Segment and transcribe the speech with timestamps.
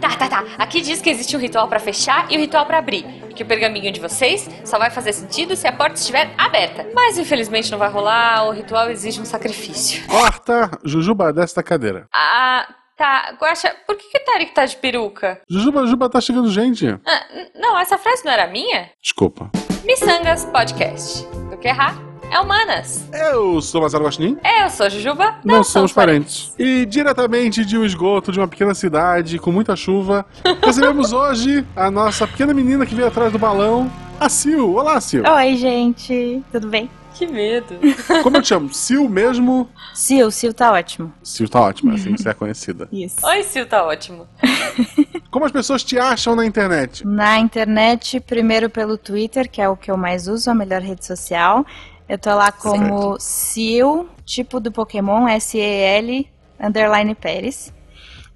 [0.00, 0.44] Tá, tá, tá.
[0.58, 3.04] Aqui diz que existe um ritual pra fechar e um ritual pra abrir.
[3.28, 6.86] E que o pergaminho de vocês só vai fazer sentido se a porta estiver aberta.
[6.94, 10.06] Mas infelizmente não vai rolar, o ritual exige um sacrifício.
[10.06, 12.06] Corta, Jujuba, desce da cadeira.
[12.12, 12.66] Ah,
[12.96, 13.36] tá.
[13.40, 15.40] Guaxa, por que, que o Tarek tá de peruca?
[15.48, 16.86] Jujuba, Jujuba, tá chegando gente.
[17.06, 18.90] Ah, não, essa frase não era minha?
[19.02, 19.50] Desculpa.
[19.84, 21.26] Missangas Podcast.
[21.50, 23.08] Do que errar é humanas.
[23.12, 24.36] Eu sou Marcelo Guaxinim.
[24.60, 25.36] Eu sou Jujuba.
[25.44, 26.52] Não, somos parentes.
[26.58, 30.26] E diretamente de um esgoto de uma pequena cidade com muita chuva,
[30.60, 34.74] recebemos hoje a nossa pequena menina que veio atrás do balão, a Sil.
[34.74, 35.22] Olá, Sil.
[35.22, 36.42] Oi, gente.
[36.50, 36.90] Tudo bem?
[37.14, 37.76] Que medo.
[38.24, 38.74] Como eu te chamo?
[38.74, 39.68] Sil mesmo?
[39.94, 41.14] Sil, Sil tá ótimo.
[41.22, 42.88] Sil tá ótimo, é assim que você é conhecida.
[42.90, 43.24] Isso.
[43.24, 44.26] Oi, Sil, tá ótimo.
[45.30, 47.06] Como as pessoas te acham na internet?
[47.06, 51.04] Na internet, primeiro pelo Twitter, que é o que eu mais uso, a melhor rede
[51.06, 51.64] social.
[52.08, 56.28] Eu tô lá como Sil, tipo do Pokémon, S-E-L,
[56.60, 57.72] underline Pérez.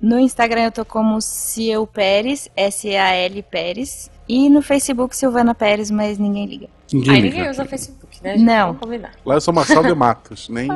[0.00, 4.10] No Instagram eu tô como Sil Pérez, S-E-A-L Pérez.
[4.28, 6.68] E no Facebook Silvana Pérez, mas ninguém liga.
[6.92, 8.32] Ninguém Aí ninguém usa Facebook, né?
[8.36, 8.44] gente?
[8.44, 8.74] Não.
[8.74, 9.10] Combinar.
[9.24, 10.48] Lá eu sou Marcelo de Matos.
[10.48, 10.68] Nem,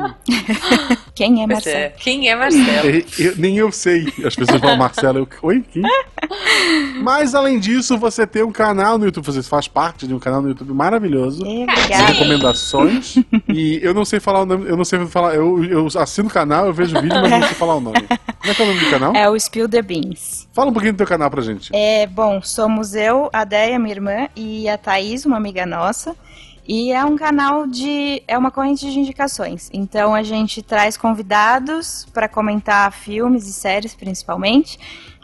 [1.15, 1.75] Quem é Marcelo?
[1.77, 1.89] é.
[1.89, 2.89] Quem é Marcelo?
[2.89, 4.11] eu- eu- nem eu sei.
[4.25, 5.19] As pessoas falam Marcelo.
[5.19, 5.63] Eu, Oi?
[5.71, 5.83] Quem?
[7.01, 9.25] Mas além disso, você tem um canal no YouTube.
[9.25, 11.43] Você faz parte de um canal no YouTube maravilhoso.
[11.43, 12.05] Obrigada.
[12.13, 13.15] recomendações.
[13.47, 15.35] e eu não sei falar o nome, eu não sei falar.
[15.35, 18.01] Eu, eu assino o canal, eu vejo o vídeo, mas não sei falar o nome.
[18.07, 19.15] Como é que é o nome do canal?
[19.15, 20.47] É o Spill the Beans.
[20.53, 21.69] Fala um pouquinho do teu canal pra gente.
[21.73, 26.02] É, bom, somos eu, a Deia, minha irmã, e a Thaís, uma amiga nossa.
[26.65, 28.23] E é um canal de.
[28.27, 29.69] É uma corrente de indicações.
[29.73, 34.79] Então a gente traz convidados para comentar filmes e séries, principalmente.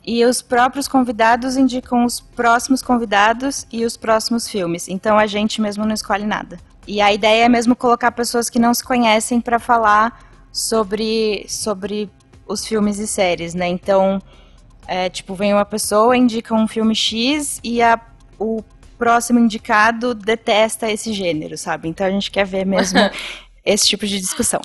[0.05, 4.87] E os próprios convidados indicam os próximos convidados e os próximos filmes.
[4.89, 6.57] Então a gente mesmo não escolhe nada.
[6.85, 10.19] E a ideia é mesmo colocar pessoas que não se conhecem para falar
[10.51, 12.09] sobre, sobre
[12.47, 13.67] os filmes e séries, né?
[13.67, 14.21] Então.
[14.91, 18.01] É, tipo, vem uma pessoa, indica um filme X e a,
[18.39, 18.63] o
[18.99, 21.87] próximo indicado detesta esse gênero, sabe?
[21.87, 22.99] Então a gente quer ver mesmo
[23.65, 24.61] esse tipo de discussão.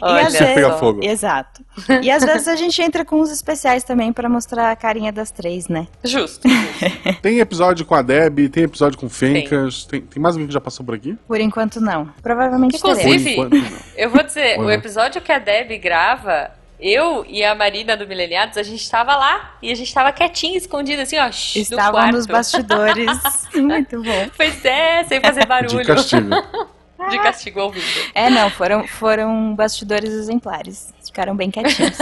[0.00, 0.38] Olha às só.
[0.40, 1.00] vezes- Pega fogo.
[1.02, 1.64] Exato.
[2.02, 5.30] E às vezes a gente entra com uns especiais também pra mostrar a carinha das
[5.30, 5.86] três, né?
[6.04, 6.46] Justo.
[7.22, 9.84] Tem episódio com a Deb, tem episódio com Fencas.
[9.86, 11.16] Tem, tem mais alguém que já passou por aqui?
[11.26, 12.06] Por enquanto não.
[12.22, 13.34] Provavelmente Inclusive- teremos.
[13.34, 13.78] Por enquanto, não.
[13.96, 14.66] Eu vou dizer, Uhum.
[14.66, 19.16] o episódio que a Deb grava, eu e a Marina do Mileniados, a gente tava
[19.16, 22.12] lá e a gente tava quietinho, escondido assim, ó, no Estavam quarto.
[22.12, 23.20] nos bastidores.
[23.54, 24.30] Muito bom.
[24.36, 25.78] Pois é, sem fazer barulho.
[25.78, 26.28] De castigo.
[27.10, 27.86] De castigo ao vivo.
[28.14, 30.94] É, não, foram, foram bastidores exemplares.
[31.04, 31.98] Ficaram bem quietinhos.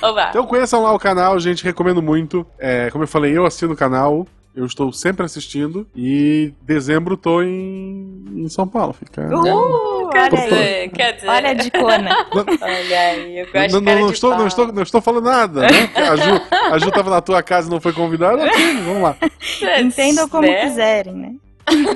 [0.00, 0.28] Oba.
[0.30, 2.46] Então conheçam lá o canal, gente, recomendo muito.
[2.58, 4.26] É, como eu falei, eu assino o canal.
[4.58, 5.86] Eu estou sempre assistindo.
[5.94, 8.92] E dezembro tô em, em São Paulo.
[8.92, 9.22] Fica.
[9.28, 11.28] Uh, Quer dizer, quer dizer.
[11.28, 12.26] Olha a dicona.
[12.60, 15.60] Olha aí, eu gosto Não, de não, não, estou, não, estou, não estou falando nada,
[15.60, 15.68] né?
[15.94, 16.40] A Ju,
[16.72, 18.42] a Ju tava na tua casa e não foi convidada.
[18.46, 19.16] ok, vamos lá.
[19.80, 20.66] Entendam como Né?
[20.66, 21.34] quiserem, né?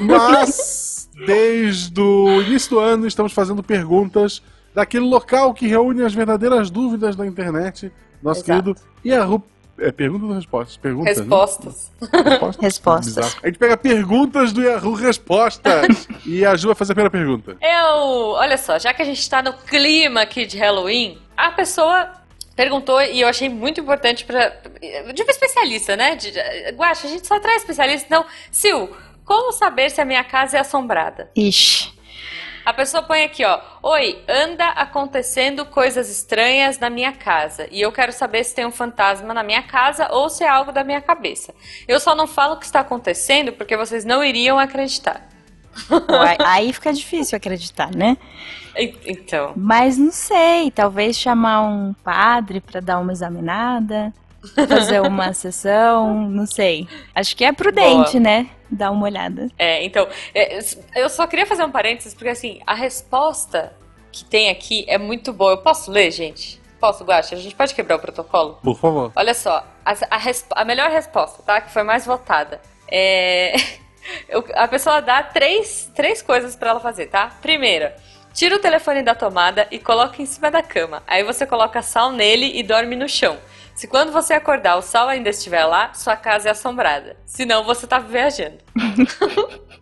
[0.01, 4.41] Mas, desde o início do ano, estamos fazendo perguntas
[4.73, 7.91] daquele local que reúne as verdadeiras dúvidas da internet.
[8.23, 8.63] Nosso Exato.
[8.75, 9.43] querido Yahoo.
[9.83, 10.77] É perguntas ou respostas?
[10.77, 11.17] Perguntas.
[11.17, 11.23] né?
[11.23, 11.93] Respostas.
[12.01, 12.57] Respostas.
[12.63, 13.15] Respostas.
[13.15, 13.35] Bizarro.
[13.43, 16.09] A gente pega perguntas do Yahoo Respostas.
[16.27, 17.57] e a Ju vai fazer a primeira pergunta.
[17.61, 22.11] Eu, olha só, já que a gente tá no clima aqui de Halloween, a pessoa
[22.55, 24.49] perguntou e eu achei muito importante pra.
[25.15, 26.17] de um especialista, né?
[26.17, 26.31] De,
[26.77, 28.07] Guaxa, a gente só traz especialista.
[28.07, 28.91] Então, Sil,
[29.25, 31.31] como saber se a minha casa é assombrada?
[31.37, 31.93] Ixi.
[32.65, 33.61] A pessoa põe aqui, ó.
[33.83, 37.67] Oi, anda acontecendo coisas estranhas na minha casa.
[37.73, 40.71] E eu quero saber se tem um fantasma na minha casa ou se é algo
[40.71, 41.53] da minha cabeça.
[41.89, 45.29] Eu só não falo o que está acontecendo porque vocês não iriam acreditar.
[46.39, 48.17] Aí- fica difícil acreditar, né?
[49.07, 49.53] Então.
[49.57, 54.13] Mas não sei, talvez chamar um padre pra dar uma examinada,
[54.67, 56.89] fazer uma sessão, não sei.
[57.15, 58.49] Acho que é prudente, né?
[58.71, 59.49] Dar uma olhada.
[59.59, 60.59] É, então, é,
[60.97, 63.73] eu só queria fazer um parênteses, porque assim, a resposta
[64.11, 65.53] que tem aqui é muito boa.
[65.53, 66.61] Eu posso ler, gente?
[66.81, 67.35] Posso, Guaxa?
[67.35, 68.59] A gente pode quebrar o protocolo?
[68.63, 69.13] Por favor.
[69.15, 71.61] Olha só, a, a a melhor resposta, tá?
[71.61, 72.61] Que foi mais votada.
[72.91, 73.55] É.
[74.29, 77.31] eu- a pessoa dá três, três coisas pra ela fazer, tá?
[77.41, 77.97] Primeira,
[78.35, 81.03] tira o telefone da tomada e coloca em cima da cama.
[81.07, 83.39] Aí você coloca sal nele e dorme no chão.
[83.75, 87.17] Se quando você acordar o sal ainda estiver lá, sua casa é assombrada.
[87.25, 88.59] Senão você tá viajando.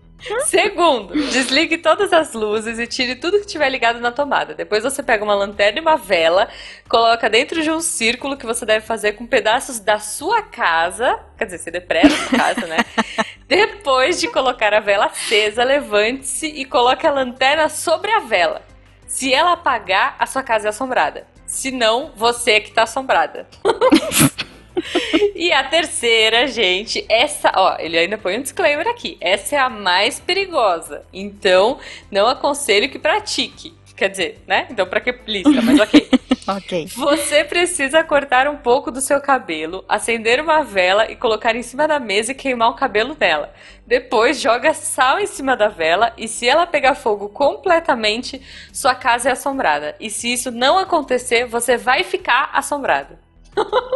[0.45, 4.55] Segundo, desligue todas as luzes e tire tudo que estiver ligado na tomada.
[4.55, 6.49] Depois você pega uma lanterna e uma vela,
[6.89, 11.19] coloca dentro de um círculo que você deve fazer com pedaços da sua casa.
[11.39, 12.77] Quer dizer, você depressa a casa, né?
[13.49, 18.63] Depois de colocar a vela acesa, levante-se e coloque a lanterna sobre a vela.
[19.07, 21.27] Se ela apagar, a sua casa é assombrada.
[21.51, 23.45] Senão, você é que tá assombrada.
[25.35, 29.19] e a terceira, gente, essa, ó, ele ainda põe um disclaimer aqui.
[29.21, 31.03] Essa é a mais perigosa.
[31.13, 33.75] Então, não aconselho que pratique.
[34.01, 34.67] Quer dizer, né?
[34.71, 35.61] Então, pra que lista?
[35.61, 36.09] Mas ok.
[36.49, 36.87] Ok.
[36.97, 41.87] Você precisa cortar um pouco do seu cabelo, acender uma vela e colocar em cima
[41.87, 43.55] da mesa e queimar o cabelo dela.
[43.87, 48.43] Depois joga sal em cima da vela e se ela pegar fogo completamente,
[48.73, 49.95] sua casa é assombrada.
[50.01, 53.17] E se isso não acontecer, você vai ficar assombrado.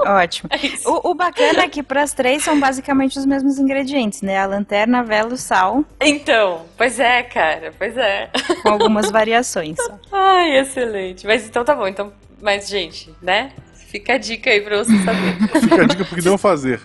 [0.06, 0.50] Ótimo.
[0.52, 0.88] É.
[0.88, 4.38] O, o bacana é que para as três são basicamente os mesmos ingredientes, né?
[4.38, 8.31] A lanterna, a vela e o sal, Então, pois é, cara, pois é.
[8.62, 9.76] com algumas variações.
[10.12, 11.26] Ai, excelente.
[11.26, 13.52] Mas então tá bom, então, mas gente, né?
[13.75, 15.61] Fica a dica aí pra você saber.
[15.61, 16.81] Fica a dica porque não fazer.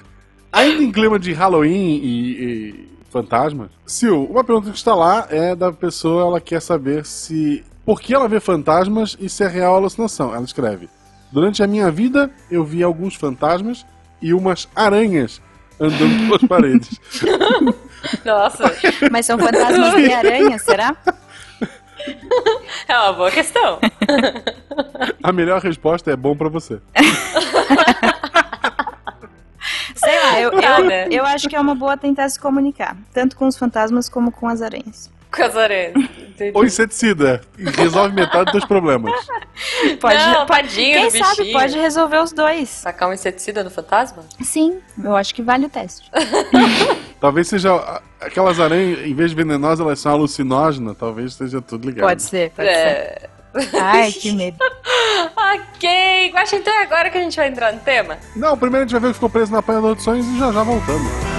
[0.52, 5.56] Ainda em clima de Halloween e, e fantasmas, Sil, uma pergunta que está lá é
[5.56, 7.64] da pessoa, ela quer saber se.
[7.86, 10.34] Por que ela vê fantasmas e se é real ou alucinação?
[10.34, 10.88] Ela escreve:
[11.31, 13.86] Durante a minha vida, eu vi alguns fantasmas
[14.22, 15.42] e umas aranhas
[15.80, 17.00] andando pelas paredes.
[18.26, 18.64] Nossa,
[19.12, 20.96] Mas são fantasmas de aranha, será?
[22.88, 23.80] é uma boa questão.
[25.22, 26.81] A melhor resposta é bom pra você.
[29.96, 33.46] Sei lá, eu, eu, eu acho que é uma boa tentar se comunicar, tanto com
[33.48, 35.12] os fantasmas como com as aranhas.
[35.31, 35.94] Com as aranhas.
[35.96, 36.52] Entendi.
[36.56, 37.42] Ou inseticida.
[37.58, 39.14] Resolve metade dos problemas.
[40.00, 41.54] Pode, Não, tadinho quem sabe bichinho.
[41.60, 42.70] pode resolver os dois.
[42.70, 44.24] Sacar um inseticida no fantasma?
[44.42, 46.10] Sim, eu acho que vale o teste.
[47.20, 48.02] Talvez seja.
[48.22, 50.98] Aquelas aranhas, em vez de venenosas, elas são alucinógenas.
[50.98, 52.08] Talvez seja tudo ligado.
[52.08, 52.74] Pode ser, pode ser.
[52.74, 53.30] É.
[53.81, 54.58] Ai, que medo.
[55.36, 58.18] Ok, acho então é agora que a gente vai entrar no tema.
[58.36, 60.38] Não, primeiro a gente vai ver o que ficou preso na apanhador de sonhos e
[60.38, 61.39] já já voltamos.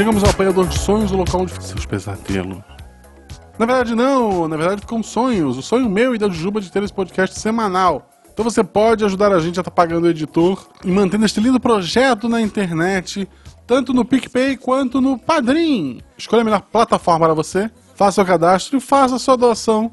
[0.00, 2.56] Chegamos ao apanhador de sonhos, o local onde seus pesadelos.
[3.58, 4.48] Na verdade, não.
[4.48, 5.58] Na verdade, ficam sonhos.
[5.58, 8.08] O sonho meu e da Jujuba de ter esse podcast semanal.
[8.32, 11.60] Então você pode ajudar a gente a estar pagando o editor e mantendo este lindo
[11.60, 13.28] projeto na internet,
[13.66, 16.00] tanto no PicPay quanto no Padrim.
[16.16, 19.92] Escolha a melhor plataforma para você, faça o cadastro e faça a sua doação.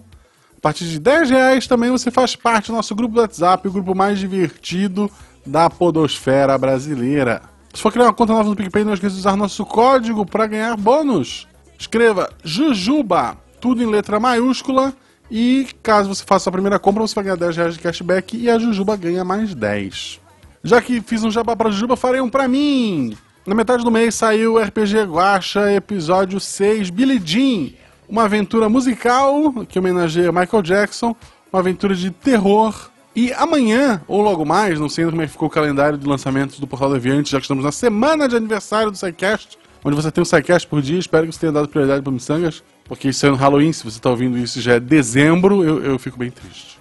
[0.58, 3.72] A partir de 10 reais também você faz parte do nosso grupo do WhatsApp, o
[3.74, 5.12] grupo mais divertido
[5.46, 7.57] da podosfera brasileira.
[7.74, 10.48] Se for criar uma conta nova no PicPay, não esqueça de usar nosso código para
[10.48, 11.48] ganhar bônus.
[11.78, 14.94] Escreva Jujuba, tudo em letra maiúscula.
[15.30, 18.50] E caso você faça a primeira compra, você vai ganhar 10 reais de cashback e
[18.50, 20.22] a Jujuba ganha mais 10.
[20.64, 23.16] Já que fiz um jabá pra Jujuba, farei um pra mim.
[23.46, 27.74] Na metade do mês saiu o RPG Guacha, episódio 6, Billie Jean.
[28.08, 31.16] Uma aventura musical que homenageia Michael Jackson,
[31.52, 32.90] uma aventura de terror.
[33.18, 36.06] E amanhã, ou logo mais, não sei ainda como é que ficou o calendário de
[36.06, 40.12] lançamentos do Portal Deviante, já que estamos na semana de aniversário do SciCast, onde você
[40.12, 41.00] tem um SciCast por dia.
[41.00, 43.98] Espero que você tenha dado prioridade para Missangas, porque isso é no Halloween, se você
[43.98, 46.80] está ouvindo isso já é dezembro, eu, eu fico bem triste.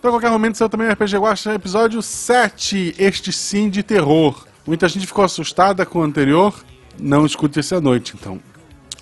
[0.00, 4.44] Então, a qualquer momento saiu também o RPG Guacha, episódio 7, este sim de terror.
[4.66, 6.52] Muita gente ficou assustada com o anterior,
[6.98, 8.40] não escute esse à noite, então.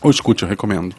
[0.03, 0.95] Ou escute, eu recomendo.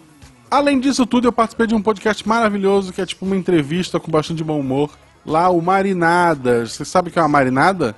[0.49, 4.09] Além disso tudo, eu participei de um podcast maravilhoso, que é tipo uma entrevista com
[4.09, 4.89] bastante bom humor.
[5.25, 6.73] Lá, o Marinadas.
[6.73, 7.95] Você sabe o que é uma marinada?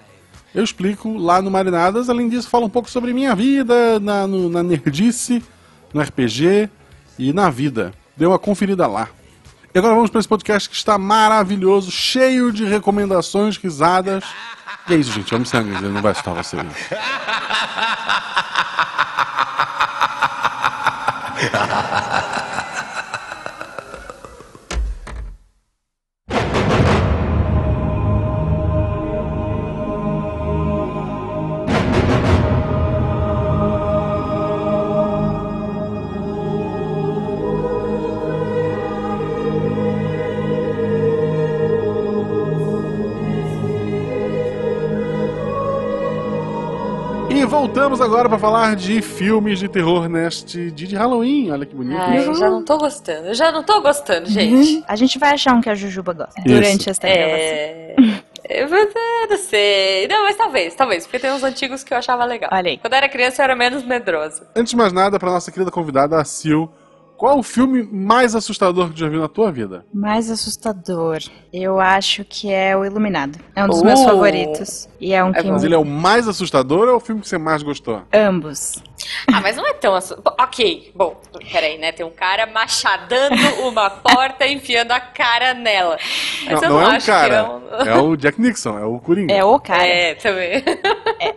[0.55, 2.09] Eu explico lá no Marinadas.
[2.09, 5.43] Além disso, falo um pouco sobre minha vida na, no- na nerdice,
[5.93, 6.69] no RPG
[7.19, 7.93] e na vida.
[8.15, 9.09] Dê uma conferida lá.
[9.75, 14.23] E agora vamos para esse podcast que está maravilhoso, cheio de recomendações, risadas.
[14.89, 15.29] E é isso, gente.
[15.29, 16.63] Vamos sangue, ele não vai assustar vocês.
[21.39, 21.49] E
[47.67, 51.51] voltamos agora para falar de filmes de terror neste dia de Halloween.
[51.51, 51.99] Olha que bonito.
[51.99, 53.27] Ai, eu já não tô gostando.
[53.27, 54.85] Eu já não tô gostando, gente.
[54.87, 57.37] A gente vai achar um que a Jujuba gosta durante esta gravação.
[57.37, 57.95] É.
[58.49, 60.07] Eu eu não sei.
[60.07, 61.03] Não, mas talvez, talvez.
[61.05, 62.49] Porque tem uns antigos que eu achava legal.
[62.53, 62.77] Olha aí.
[62.77, 64.47] Quando eu era criança, eu era menos medrosa.
[64.55, 66.71] Antes de mais nada, para nossa querida convidada, a Sil,
[67.17, 69.83] Qual o filme mais assustador que tu já viu na tua vida?
[69.91, 71.17] Mais assustador.
[71.51, 73.39] Eu acho que é O Iluminado.
[73.55, 74.05] É um dos meus Oh.
[74.05, 74.87] favoritos.
[75.01, 75.41] E é um que.
[75.49, 78.03] Mas ele é o mais assustador ou é o filme que você mais gostou?
[78.13, 78.83] Ambos.
[79.33, 80.31] Ah, mas não é tão assustador.
[80.39, 81.19] Ok, bom,
[81.51, 81.91] peraí, né?
[81.91, 85.97] Tem um cara machadando uma porta e enfiando a cara nela.
[86.45, 87.29] Mas eu não, não, é um acho cara.
[87.29, 87.97] que é um...
[87.97, 89.33] É o Jack Nixon, é o Coringa.
[89.33, 89.87] É o cara.
[89.87, 90.63] É, também.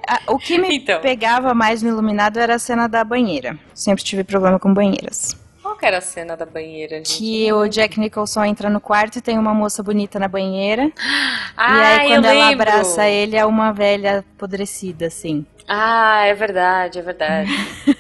[0.07, 1.01] Ah, O que me Então.
[1.01, 3.59] pegava mais no Iluminado era a cena da banheira.
[3.73, 5.40] Sempre tive problema com banheiras.
[5.81, 7.17] Que era a cena da banheira, gente?
[7.17, 10.93] Que o Jack Nicholson entra no quarto e tem uma moça bonita na banheira.
[11.57, 12.69] Ah, e aí, quando eu ela lembro.
[12.69, 15.47] abraça ele, é uma velha apodrecida, assim.
[15.67, 17.51] Ah, é verdade, é verdade.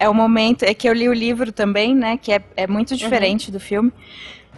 [0.00, 0.62] É o momento.
[0.62, 2.16] É que eu li o livro também, né?
[2.16, 3.92] Que é, é muito diferente do filme.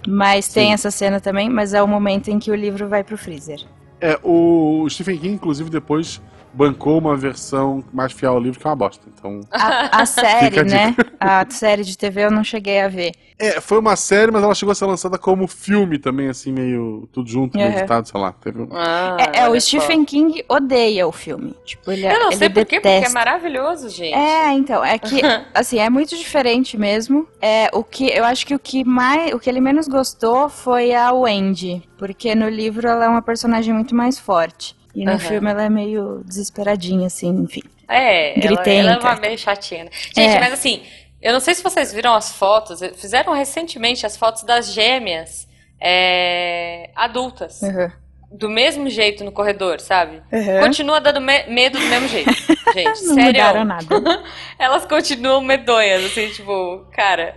[0.06, 0.74] Mas tem Sim.
[0.74, 3.60] essa cena também, mas é o momento em que o livro vai pro freezer.
[4.00, 6.20] É, o Stephen King, inclusive, depois
[6.52, 9.04] bancou uma versão mais fiel ao livro, que é uma bosta.
[9.16, 9.40] Então.
[9.50, 10.96] A, a série, a né?
[11.20, 13.12] A série de TV eu não cheguei a ver.
[13.38, 17.08] É, foi uma série, mas ela chegou a ser lançada como filme também, assim, meio
[17.12, 17.76] tudo junto, meio Uhum.
[17.78, 18.32] editado, sei lá.
[18.32, 18.66] Teve.
[18.72, 19.58] Ah, É, é, o.
[19.60, 21.54] Stephen King odeia o filme.
[21.64, 24.14] Tipo, ele, Eu não ele sei por quê, porque é maravilhoso, gente.
[24.14, 25.20] É, então, é que,
[25.54, 27.26] assim, é muito diferente mesmo.
[27.40, 30.94] É, o que, eu acho que o que mais, o que ele menos gostou foi
[30.94, 34.74] a Wendy, porque no livro ela é uma personagem muito mais forte.
[34.94, 35.18] E no Aham.
[35.20, 37.62] filme ela é meio desesperadinha, assim, enfim.
[37.88, 38.70] É, ela, Gritenta.
[38.70, 39.84] ela é uma meio chatinha.
[39.84, 39.90] né?
[39.92, 40.40] Gente, É.
[40.40, 40.82] mas assim,
[41.22, 45.48] eu não sei se vocês viram as fotos, fizeram recentemente as fotos das gêmeas
[45.80, 47.90] é, adultas, Uhum.
[48.32, 50.22] Do mesmo jeito no corredor, sabe?
[50.32, 50.60] Uhum.
[50.60, 52.30] Continua dando me- medo do mesmo jeito.
[52.72, 53.24] Gente, Não sério.
[53.26, 53.84] mudaram nada.
[54.58, 57.34] Elas continuam medonhas, assim, tipo, cara,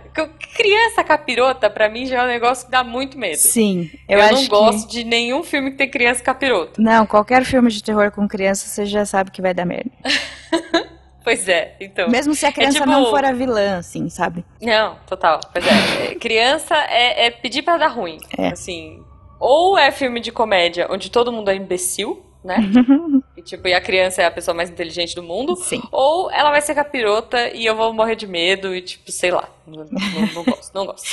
[0.56, 3.38] criança capirota, pra mim já é um negócio que dá muito medo.
[3.38, 4.48] Sim, eu, Eu, não que...
[4.48, 6.80] gosto de nenhum filme que tem criança capirota.
[6.80, 9.90] Não, qualquer filme de terror com criança, você já sabe que vai dar merda.
[11.24, 12.06] Pois é, então.
[12.10, 14.44] Mesmo se a criança tipo- não for a vilã, assim, sabe?
[14.60, 15.40] Não, total.
[15.54, 16.12] Pois é.
[16.12, 18.18] É, Criança é, é pedir pra dar ruim.
[18.36, 18.48] É.
[18.48, 19.02] Assim.
[19.38, 22.56] Ou é filme de comédia onde todo mundo é imbecil, né?
[23.36, 25.56] E, tipo, e a criança é a pessoa mais inteligente do mundo.
[25.56, 25.82] Sim.
[25.90, 29.48] Ou ela vai ser capirota e eu vou morrer de medo e, tipo, sei lá.
[29.66, 31.04] Não, não- não gosto, não gosto.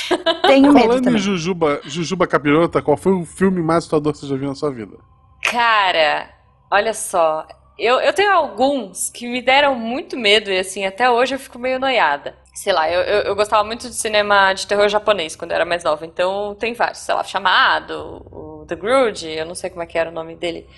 [0.46, 1.18] Tenho medo Falando em também.
[1.20, 4.70] Jujuba, Jujuba Capirota, qual foi o filme mais assustador que você já viu na sua
[4.70, 4.96] vida?
[5.42, 6.30] Cara,
[6.70, 7.44] olha só.
[7.78, 11.58] Eu, eu tenho alguns que me deram muito medo e, assim, até hoje eu fico
[11.58, 12.36] meio noiada.
[12.54, 15.64] Sei lá, eu, eu, eu gostava muito de cinema de terror japonês quando eu era
[15.64, 19.82] mais nova, então tem vários, sei lá, Chamado, o The Grudge, eu não sei como
[19.82, 20.68] é que era o nome dele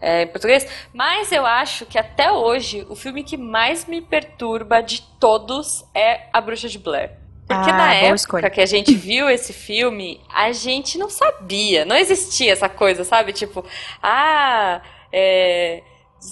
[0.00, 4.82] é, em português, mas eu acho que até hoje o filme que mais me perturba
[4.82, 7.12] de todos é A Bruxa de Blair.
[7.46, 8.50] Porque Ah, na época escolha.
[8.50, 13.32] que a gente viu esse filme, a gente não sabia, não existia essa coisa, sabe?
[13.32, 13.64] Tipo,
[14.02, 14.82] ah,
[15.12, 15.82] é.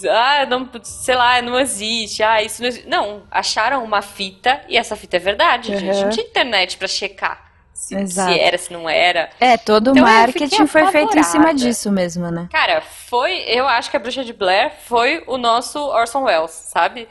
[0.08, 2.22] Ah, não, sei lá, não existe.
[2.22, 2.88] Ah, isso não existe.
[2.88, 5.96] Não, acharam uma fita e essa fita é verdade, gente.
[5.96, 6.02] Uhum.
[6.02, 9.30] Não tinha internet pra checar se, se era, se não era.
[9.40, 12.46] É, todo o Então, marketing foi feito em cima disso mesmo, né?
[12.52, 13.42] Cara, foi.
[13.46, 17.08] Eu acho que a Bruxa de Blair foi o nosso Orson Welles, sabe?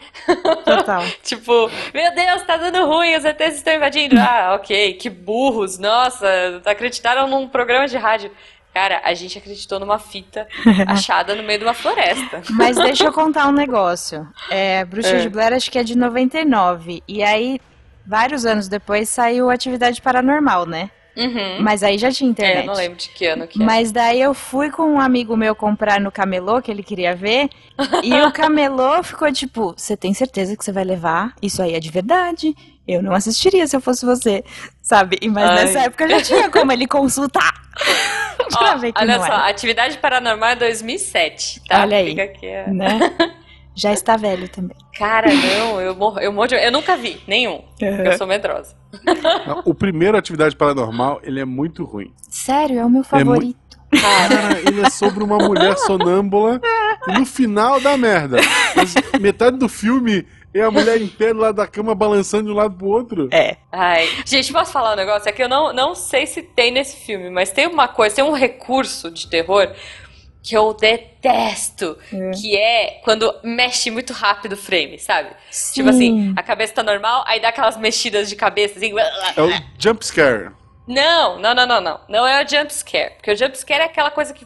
[0.63, 1.03] Total.
[1.23, 4.15] Tipo, meu Deus, tá dando ruim, os ETs estão invadindo.
[4.19, 8.31] Ah, ok, que burros, nossa, acreditaram num programa de rádio.
[8.79, 10.47] Cara, a gente acreditou numa fita
[10.87, 12.41] achada no meio de uma floresta.
[12.51, 14.25] Mas deixa eu contar um negócio.
[14.49, 15.19] É, Bruxa É.
[15.19, 17.03] de Blair acho que é de 99.
[17.05, 17.59] E aí,
[18.07, 20.89] vários anos depois, saiu Atividade Paranormal, né?
[21.17, 21.57] Uhum.
[21.61, 22.59] Mas aí já tinha É, internet.
[22.61, 23.65] eu não lembro de que ano que é.
[23.65, 27.49] Mas daí eu fui com um amigo meu comprar no camelô, que ele queria ver,
[28.01, 31.33] e o camelô ficou tipo, você tem certeza que você vai levar?
[31.41, 32.55] Isso aí é de verdade.
[32.87, 34.41] Eu não assistiria se eu fosse você,
[34.81, 35.19] sabe?
[35.29, 35.55] Mas Ai.
[35.55, 37.51] nessa época já tinha como ele consultar.
[38.49, 41.81] pra Ó, ver que olha não só, era, Atividade Paranormal é 2007, tá?
[41.81, 42.19] Olha aí.
[42.19, 42.67] Aqui, é.
[42.69, 42.99] né?
[43.75, 44.75] Já está velho também.
[44.97, 46.55] Cara, não, eu morro, eu morro de...
[46.55, 47.63] Eu nunca vi, nenhum.
[47.79, 48.75] Eu sou medrosa.
[49.47, 52.11] Não, O primeiro Atividade Paranormal, ele é muito ruim.
[52.29, 53.57] Sério, é o meu É favorito.
[53.89, 56.59] Cara, ele é sobre uma mulher sonâmbula
[57.07, 58.37] no final dá merda.
[58.75, 62.51] Mas metade do filme é a mulher em pé do lado da cama balançando de
[62.51, 63.29] um lado pro outro.
[63.31, 63.57] É.
[63.71, 65.27] Ai, gente, posso falar um negócio?
[65.29, 68.23] É que eu não, não sei se tem nesse filme, mas tem uma coisa, tem
[68.25, 69.71] um recurso de terror
[70.41, 72.31] que eu detesto, É.
[72.31, 75.29] que é quando mexe muito rápido o frame, sabe?
[75.73, 78.93] Tipo assim, a cabeça tá normal, aí dá aquelas mexidas de cabeça, assim...
[79.35, 80.51] É o jump scare.
[80.87, 81.99] Não, não, não, não, não.
[82.09, 83.13] Não é o jump scare.
[83.15, 84.43] Porque o jump scare é aquela coisa que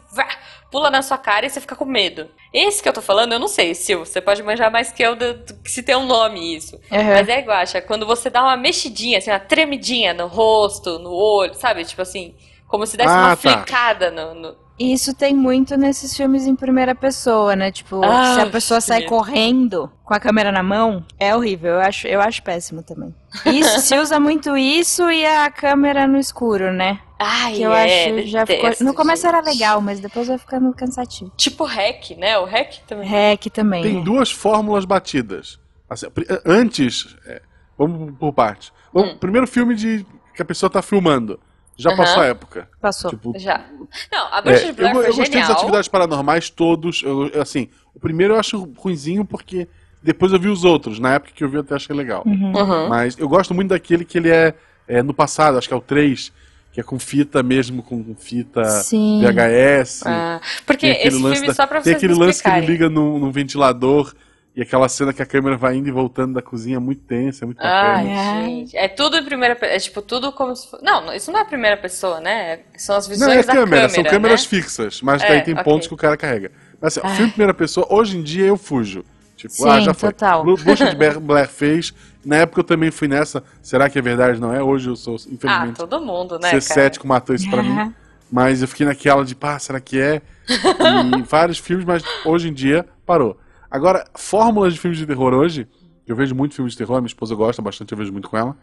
[0.74, 2.28] pula na sua cara e você fica com medo.
[2.52, 4.02] Esse que eu tô falando, eu não sei, Sil.
[4.04, 6.74] Você pode manjar mais que eu do, do- se tem um nome isso.
[6.90, 7.04] Uhum.
[7.14, 11.12] Mas é igual, acha, quando você dá uma mexidinha, assim, uma tremidinha no rosto, no
[11.12, 11.84] olho, sabe?
[11.84, 12.34] Tipo assim,
[12.66, 13.36] como se desse Ah, uma tá.
[13.36, 17.70] flicada no, no- isso tem muito nesses filmes em primeira pessoa, né?
[17.70, 19.06] Tipo, Ah, se a pessoa sai sim.
[19.08, 21.74] correndo com a câmera na mão, é horrível.
[21.74, 23.14] Eu acho, eu acho péssimo também.
[23.46, 26.98] Isso, se usa muito isso e a câmera no escuro, né?
[27.18, 27.84] Ai, Que eu é,
[28.18, 28.70] acho já ficou.
[28.80, 29.52] No começo era gente.
[29.54, 31.30] legal, mas depois vai ficando cansativo.
[31.36, 32.36] Tipo hack, né?
[32.38, 33.08] O hack também.
[33.08, 33.82] Rec também.
[33.82, 35.58] Tem duas fórmulas batidas.
[35.88, 36.06] Assim,
[36.44, 37.40] antes, é,
[37.78, 38.72] vamos por partes.
[38.94, 39.16] Hum.
[39.18, 40.04] Primeiro filme de
[40.34, 41.38] que a pessoa tá filmando.
[41.76, 41.96] Já Aham.
[41.96, 42.68] passou a época.
[42.80, 43.10] Passou.
[43.10, 43.64] Tipo, Já.
[44.12, 47.02] Não, a é, Bruxa de eu, Blair foi eu gostei das atividades paranormais todos.
[47.02, 49.66] eu- assim, o primeiro eu acho ruinzinho porque
[50.02, 50.98] depois eu vi os outros.
[50.98, 52.22] Na época que eu vi eu até achei legal.
[52.24, 52.88] Uhum.
[52.88, 54.54] Mas eu gosto muito daquele que ele é,
[54.86, 56.32] é no passado, acho que é o 3,
[56.72, 59.22] que é com fita mesmo, com fita Sim.
[59.22, 60.02] VHS.
[60.06, 62.48] Ah, porque Tem aquele esse filme, da- só pra Tem vocês aquele me lance que
[62.48, 64.14] ele liga num, num ventilador
[64.56, 67.44] e aquela cena que a câmera vai indo e voltando da cozinha é muito tensa,
[67.44, 68.20] é muito Ai, bacana.
[68.20, 68.44] Ai.
[68.46, 68.76] gente.
[68.76, 69.76] É tudo em primeira pessoa.
[69.76, 70.84] É tipo tudo como se fosse.
[70.84, 72.60] Não, isso não é a primeira pessoa, né?
[72.76, 73.88] São as Não, visões é da câmera, câmera.
[73.88, 74.48] são câmeras né?
[74.48, 75.64] fixas, mas É, daí tem ok.
[75.64, 76.52] pontos que o cara carrega.
[76.80, 79.04] Mas assim, filme em primeira pessoa, hoje em dia eu fujo.
[79.36, 80.10] Tipo, Sim, ah, já foi.
[80.12, 80.44] total.
[80.44, 81.92] Bruxa de Blair- fez.
[82.24, 83.42] Na época eu também fui nessa.
[83.60, 84.40] Será que é verdade?
[84.40, 84.62] Não é?
[84.62, 86.48] Hoje eu sou, Ah, infelizmente, todo mundo, né?
[86.48, 86.80] ser cara?
[86.80, 87.92] cético matou isso pra mim.
[88.30, 90.22] Mas eu fiquei naquela de, pá, será que é?
[91.18, 93.36] E vários filmes, mas hoje em dia parou.
[93.74, 95.66] Agora, fórmulas de filmes de terror hoje,
[96.06, 98.56] eu vejo muito filmes de terror, minha esposa gosta bastante, eu vejo muito com ela.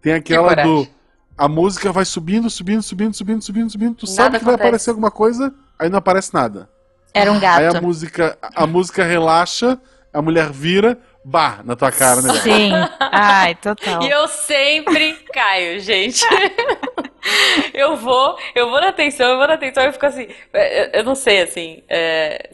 [0.00, 0.84] Tem aquela Uhum.
[0.84, 0.88] do.
[1.36, 3.94] A música vai subindo, subindo, subindo, subindo, subindo, subindo.
[3.94, 4.68] Tu sabe Nada que vai acontece.
[4.68, 6.66] aparecer alguma coisa, aí não aparece nada.
[7.12, 7.82] Era um Aí a gato.
[7.82, 9.78] música, a música relaxa,
[10.14, 12.32] a mulher vira, bah, na tua cara, né?
[12.40, 12.72] Sim.
[13.00, 14.02] Ai, total.
[14.02, 16.24] E eu sempre caio, gente.
[17.74, 20.26] eu vou, eu vou na atenção, eu vou na atenção, eu fico assim.
[20.54, 21.82] Eu, eu não sei, assim.
[21.88, 22.50] é,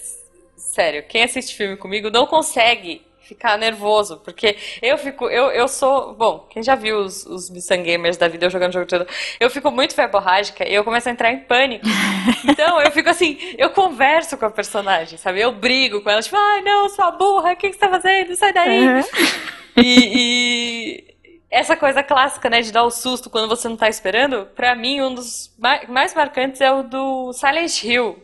[0.79, 6.15] sério, quem assiste filme comigo não consegue ficar nervoso, porque eu fico, eu, eu sou,
[6.15, 9.05] bom, quem já viu os, os Missan Gamers da vida eu jogando jogo todo,
[9.41, 11.85] eu fico muito verborrágica e eu começo a entrar em pânico.
[12.49, 15.41] Então eu fico assim, eu converso com a personagem, sabe?
[15.41, 18.37] Eu brigo com ela, tipo, ai não, sua burra, o que, que você tá fazendo?
[18.37, 18.87] Sai daí.
[18.89, 19.03] Uhum.
[19.81, 21.15] E, e
[21.51, 25.01] essa coisa clássica, né, de dar o susto quando você não tá esperando, pra mim,
[25.01, 28.19] um dos ma- mais marcantes é o do Silent Hill.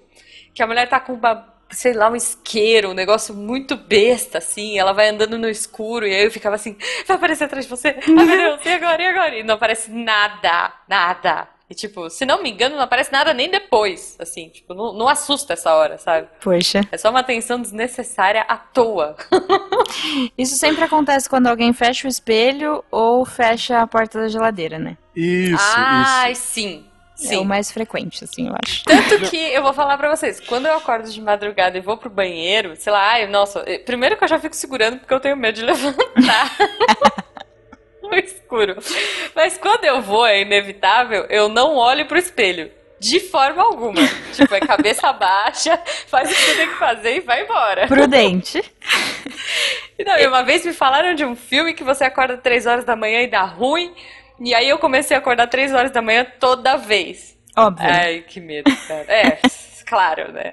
[0.52, 4.78] Que a mulher tá com uma, sei lá, um isqueiro, um negócio muito besta, assim,
[4.78, 6.76] ela vai andando no escuro, e aí eu ficava assim,
[7.06, 7.96] vai aparecer atrás de você?
[8.06, 9.36] Ai meu Deus, e agora, e agora?
[9.38, 11.48] E não aparece nada, nada.
[11.68, 15.08] E tipo, se não me engano, não aparece nada nem depois, assim, tipo, não, não
[15.08, 16.28] assusta essa hora, sabe?
[16.42, 16.82] Poxa.
[16.92, 19.16] É só uma atenção desnecessária à toa.
[20.36, 24.98] Isso sempre acontece quando alguém fecha o espelho ou fecha a porta da geladeira, né?
[25.16, 26.42] Isso, Ai, isso.
[26.42, 26.84] sim.
[27.22, 27.36] É Sim.
[27.36, 28.84] o mais frequente, assim, eu acho.
[28.84, 32.10] Tanto que eu vou falar pra vocês, quando eu acordo de madrugada e vou pro
[32.10, 35.36] banheiro, sei lá, ai, nossa, eh, primeiro que eu já fico segurando porque eu tenho
[35.36, 36.56] medo de levantar.
[38.02, 38.76] no escuro.
[39.34, 42.70] Mas quando eu vou, é inevitável, eu não olho pro espelho.
[42.98, 44.00] De forma alguma.
[44.32, 47.86] tipo, é cabeça baixa, faz o que você tem que fazer e vai embora.
[47.86, 48.62] Prudente.
[50.04, 52.96] Não, e uma vez me falaram de um filme que você acorda três horas da
[52.96, 53.94] manhã e dá ruim.
[54.40, 57.36] E aí eu comecei a acordar três horas da manhã toda vez.
[57.56, 57.86] Óbvio.
[57.88, 59.04] Ai, que medo, cara.
[59.12, 59.38] É,
[59.86, 60.52] claro, né?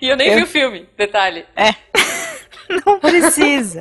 [0.00, 1.46] E eu nem Eu- vi o filme, detalhe.
[2.86, 3.80] Não precisa.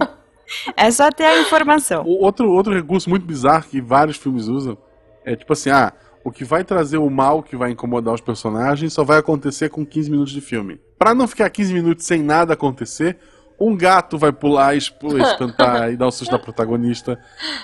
[0.75, 2.03] É só ter a informação.
[2.05, 4.77] O outro, outro recurso muito bizarro que vários filmes usam
[5.25, 8.91] é tipo assim, ah, o que vai trazer o mal que vai incomodar os personagens
[8.93, 10.79] só vai acontecer com 15 minutos de filme.
[10.97, 13.17] Pra não ficar 15 minutos sem nada acontecer,
[13.61, 17.19] um gato vai pular, espantar e dar um susto na protagonista.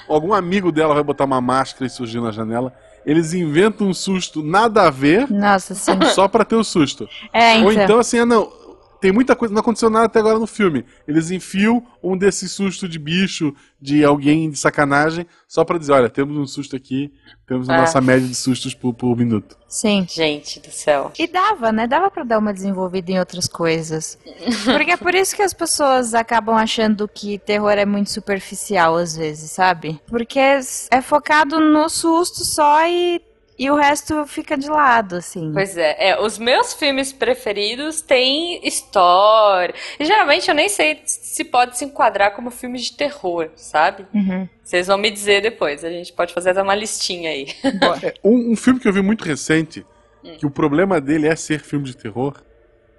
[0.08, 2.72] Algum amigo dela vai botar uma máscara e surgir na janela.
[3.04, 5.94] Eles inventam um susto nada a ver Nossa, sim.
[6.14, 7.08] só pra ter o susto.
[7.34, 7.84] É, Ou então.
[7.84, 8.52] então assim, ah não,
[9.00, 10.84] tem muita coisa, não aconteceu nada até agora no filme.
[11.08, 16.10] Eles enfiam um desses sustos de bicho, de alguém de sacanagem, só pra dizer, olha,
[16.10, 17.14] temos um susto aqui,
[17.46, 17.82] temos a Ah.
[17.82, 19.56] nossa média de sustos por, por minuto.
[19.68, 20.06] Sim.
[20.10, 21.12] Gente do céu.
[21.20, 21.86] E dava, né?
[21.88, 24.18] Dava pra dar uma desenvolvida em outras coisas.
[24.66, 29.16] Porque é por isso que as pessoas acabam achando que terror é muito superficial às
[29.16, 30.00] vezes, sabe?
[30.08, 33.22] Porque é focado no susto só e,
[33.58, 35.52] e o resto fica de lado, assim.
[35.52, 39.74] Pois é, é, os meus filmes preferidos têm história.
[40.00, 44.06] E geralmente eu nem sei se pode se enquadrar como filme de terror, sabe?
[44.14, 44.48] Uhum.
[44.64, 47.48] Vocês vão me dizer depois, a gente pode fazer uma listinha aí.
[48.04, 49.86] É, um, um filme que eu vi muito recente,
[50.38, 52.36] que o problema dele é ser filme de terror,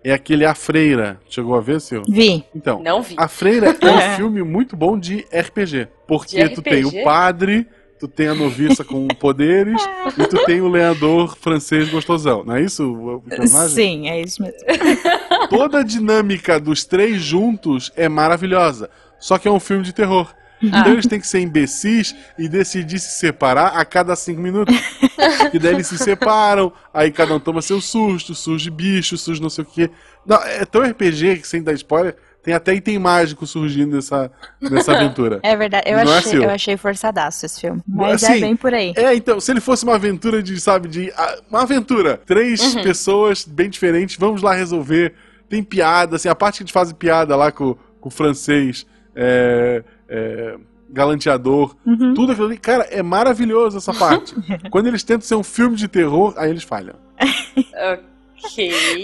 [0.03, 1.21] é aquele A Freira.
[1.29, 2.03] Chegou a ver, seu?
[2.09, 2.45] Vi.
[2.55, 3.15] Então, Não vi.
[3.19, 5.89] A Freira é um filme muito bom de RPG.
[6.07, 7.01] Porque De tu tem RPG?
[7.01, 7.67] o padre,
[7.99, 9.83] tu tem a noviça com poderes
[10.17, 12.45] e tu tem o lenhador francês gostosão.
[12.45, 13.75] Não é isso o personagem?
[13.75, 14.59] Sim, é isso mesmo.
[15.51, 18.89] Toda a dinâmica dos três juntos é maravilhosa.
[19.19, 20.33] Só que é um filme de terror.
[20.63, 24.75] Então eles têm que ser imbecis e decidir se separar a cada cinco minutos.
[25.53, 29.51] e daí eles se separam, aí cada um toma seu susto, surge bicho, surge não
[29.51, 29.91] sei o quê.
[30.27, 34.93] Não, é tão RPG que sem dar spoiler, tem até item mágico surgindo nessa, nessa
[34.95, 35.41] aventura.
[35.45, 36.43] É verdade, eu Não é achei, seu.
[36.45, 37.81] eu achei forçadaço esse filme.
[37.87, 38.93] Mas Assim, é bem por aí.
[38.97, 41.13] É, então, se ele fosse uma aventura de, sabe, de.
[41.17, 42.21] ah, Uma aventura.
[42.25, 45.15] Três pessoas bem diferentes, vamos lá resolver.
[45.49, 48.87] Tem piada, assim, a parte que a gente faz piada lá com, com o francês,
[49.15, 50.57] é, é,
[50.91, 52.15] galanteador, Uhum.
[52.15, 52.59] tudo aquilo ali.
[52.59, 54.35] Cara, é maravilhoso essa parte.
[54.71, 56.95] Quando eles tentam ser um filme de terror, aí eles falham.
[57.21, 58.05] Ok.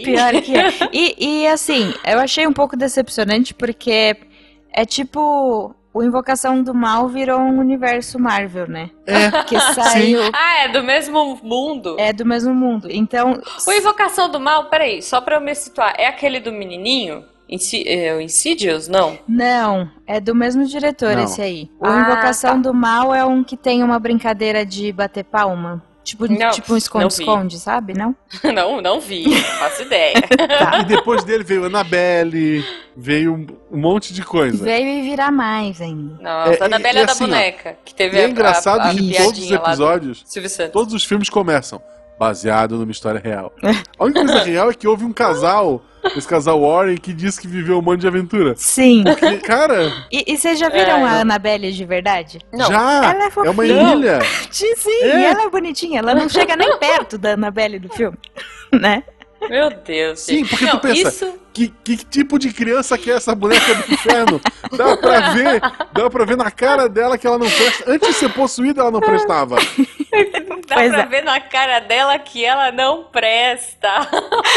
[0.05, 0.69] Pior que é.
[0.93, 4.17] E, e assim, eu achei um pouco decepcionante porque
[4.73, 5.75] é tipo.
[5.97, 8.91] O Invocação do Mal virou um universo Marvel, né?
[9.07, 10.19] É, Que saiu.
[10.33, 11.95] Ah, é do mesmo mundo?
[12.01, 12.89] É do mesmo mundo.
[12.91, 13.41] Então.
[13.65, 17.25] O Invocação do Mal, peraí, só pra eu me situar, é aquele do menininho?
[17.49, 18.89] Insi é, o Insidious?
[18.89, 19.17] Não.
[19.29, 21.23] Não, é do mesmo diretor Não.
[21.25, 21.71] esse aí.
[21.79, 22.69] O Ah, Invocação tá.
[22.71, 25.81] do Mal é um que tem uma brincadeira de bater palma.
[26.05, 27.95] Tipo, Não, tipo um esconde-esconde, sabe?
[27.95, 28.15] Não?
[28.55, 30.15] Não, não vi, não faço ideia.
[30.59, 30.81] Tá.
[30.81, 32.63] E depois dele veio Annabelle,
[32.97, 34.63] veio um, um monte de coisa.
[34.63, 36.15] Veio e virar mais ainda.
[36.23, 38.25] Nossa, É, a da e- Bela e da assim, ó, Boneca, que teve E é
[38.27, 40.25] a- engraçado a, a, que todos os episódios,
[40.73, 41.81] todos os filmes começam
[42.19, 43.53] baseado numa história real.
[43.99, 45.83] A única coisa real é que houve um casal,
[46.17, 48.55] esse casal Warren, que disse que viveu um monte de aventura.
[48.57, 49.05] Sim.
[49.19, 51.21] Que, cara, E, e vocês já viram É, a.
[51.21, 52.39] Annabelle de verdade?
[52.53, 52.67] Não.
[52.67, 53.93] já Ela é é uma fofinha.
[53.95, 54.19] ilha.
[54.51, 55.21] Sim, sim, É.
[55.21, 55.99] e ela é bonitinha.
[56.01, 58.17] Ela não chega nem perto da Annabelle do filme,
[58.73, 59.03] né?
[59.49, 60.21] Meu Deus.
[60.21, 63.75] Sim, porque não, tu pensa, Isso, Que, que tipo de criança que é essa boneca
[63.77, 64.41] do inferno?
[64.77, 65.61] Dá pra ver,
[65.93, 67.85] dá pra ver na cara dela que ela não presta.
[67.93, 69.55] Antes de ser possuída, ela não prestava.
[69.55, 71.07] dá Pois pra é.
[71.07, 73.89] ver na cara dela que ela não presta.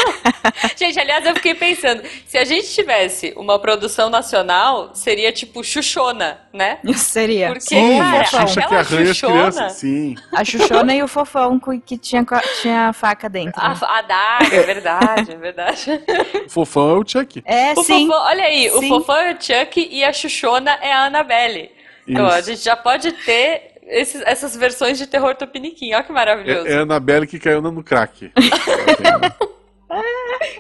[0.76, 6.40] gente, aliás, eu fiquei pensando, se a gente tivesse uma produção nacional, seria tipo Xuxona,
[6.52, 6.80] né?
[6.96, 7.50] Seria.
[7.50, 9.74] Porque, Sim, cara, a Xuxa que aquela arranha as crianças.
[9.74, 10.16] Sim.
[10.34, 12.26] A Xuxona e o Fofão que tinha,
[12.62, 13.62] tinha faca dentro.
[13.62, 13.78] A, né?
[13.82, 16.04] a Daga, é verdade, é verdade.
[16.46, 17.42] O fofão é o Chuck.
[17.46, 18.08] É, O sim.
[18.08, 18.88] Fofão, olha aí, o Sim.
[18.90, 21.72] Fofão é o Chuck e a Xuxona é a Annabelle.
[22.08, 25.94] Então, a gente já pode ter esses- essas versões de terror tupiniquim.
[25.94, 26.68] Olha que maravilhoso.
[26.68, 28.32] É, é a Annabelle que caiu no crack.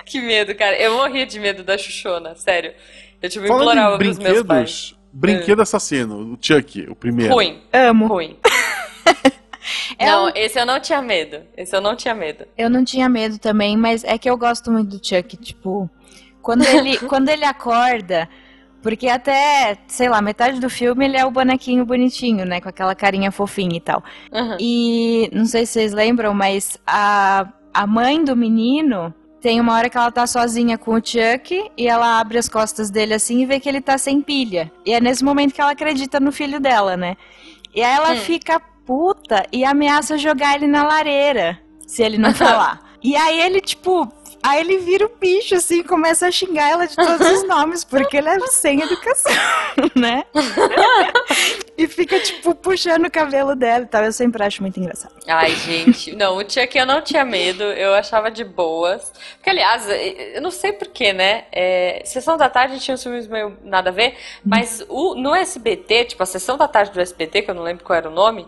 [0.05, 0.75] Que medo, cara.
[0.79, 2.73] Eu morria de medo da Xuxona, sério.
[3.21, 4.95] Eu tipo, Falando implorava pros meus pais.
[5.11, 7.33] brinquedo assassino, o Chuck, o primeiro.
[7.33, 8.07] Ruim, Amo.
[8.07, 8.37] ruim.
[9.99, 11.41] É não, um- esse eu não tinha medo.
[11.57, 12.45] Esse eu não tinha medo.
[12.57, 15.89] Eu não tinha medo também, mas é que eu gosto muito do Chuck, tipo,
[16.47, 18.29] quando ele, quando ele acorda,
[18.81, 22.95] porque até, sei lá, metade do filme ele é o bonequinho bonitinho, né, com aquela
[22.95, 24.01] carinha fofinha e tal.
[24.31, 24.55] Uhum.
[24.57, 29.89] E não sei se vocês lembram, mas a, a mãe do menino tem uma hora
[29.89, 33.45] que ela tá sozinha com o Chuck e ela abre as costas dele assim e
[33.45, 34.71] vê que ele tá sem pilha.
[34.85, 37.17] E é nesse momento que ela acredita no filho dela, né?
[37.75, 38.17] E aí ela Hum.
[38.17, 42.79] fica puta e ameaça jogar ele na lareira se ele não falar.
[43.03, 44.07] e aí ele, tipo.
[44.43, 48.17] Aí ele vira o bicho, assim, começa a xingar ela de todos os nomes, porque
[48.17, 49.31] ele é sem educação,
[49.95, 50.23] né?
[51.77, 54.03] e fica, tipo, puxando o cabelo dela e tal.
[54.03, 55.13] Eu sempre acho muito engraçado.
[55.27, 56.15] Ai, gente.
[56.15, 57.63] Não, o Chuck eu não tinha medo.
[57.63, 59.11] Eu achava de boas.
[59.35, 59.85] Porque, aliás,
[60.33, 61.45] eu não sei porquê, né?
[61.51, 64.15] É, Sessão da tarde tinha uns filmes meio nada a ver.
[64.43, 67.83] Mas o, no SBT, tipo, a Sessão da tarde do SBT, que eu não lembro
[67.83, 68.47] qual era o nome,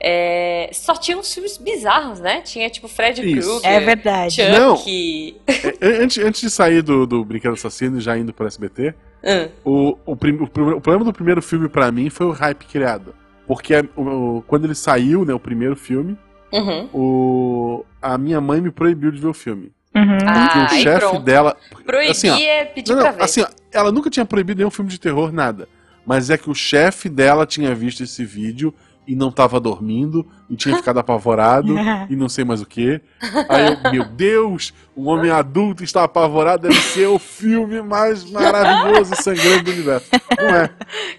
[0.00, 2.40] é, só tinha uns filmes bizarros, né?
[2.42, 3.20] Tinha, tipo, Fred.
[3.20, 3.60] Krueger.
[3.62, 4.36] É verdade.
[4.42, 5.36] Chuck.
[5.80, 9.48] É, antes, antes de sair do, do Brinquedo Assassino e já indo pro SBT, Hum.
[9.64, 13.14] o, o, prim- o o problema do primeiro filme pra mim foi o hype criado.
[13.46, 16.16] Porque o- o- quando ele saiu, né, o primeiro filme,
[16.52, 16.88] Uhum.
[16.92, 19.72] o, a minha mãe me proibiu de ver o filme.
[19.94, 20.18] Uhum.
[20.26, 21.56] Ah, Porque o chefe dela.
[21.84, 23.24] Proibir Assim, ó, é pedir Não, pra não, ver.
[23.24, 25.68] assim, ó, ela nunca tinha proibido nenhum filme de terror, nada.
[26.04, 28.72] Mas é que o chefe dela tinha visto esse vídeo
[29.06, 31.74] e não tava dormindo e tinha ficado apavorado
[32.10, 33.00] e não sei mais o que.
[33.48, 39.14] Aí eu, meu Deus, um homem adulto está apavorado, deve ser o filme mais maravilhoso
[39.14, 40.10] e sangrante do universo.
[40.38, 40.70] Não é.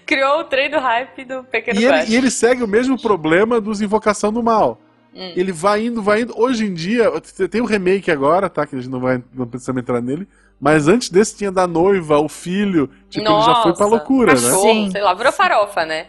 [0.04, 3.60] Criou o trem do hype do Pequeno E ele, e ele segue o mesmo problema
[3.60, 4.80] dos Invocação do Mal.
[5.14, 5.32] Hum.
[5.34, 6.38] Ele vai indo, vai indo.
[6.38, 7.10] Hoje em dia,
[7.50, 8.66] tem um remake agora, tá?
[8.66, 10.28] Que a gente não vai não precisamos entrar nele.
[10.60, 12.90] Mas antes desse tinha da noiva, o filho.
[13.08, 14.40] Tipo, ele já foi pra Nossa, loucura, né?
[14.40, 14.90] cachorro, Sim.
[14.90, 16.06] sei lá, virou farofa, né?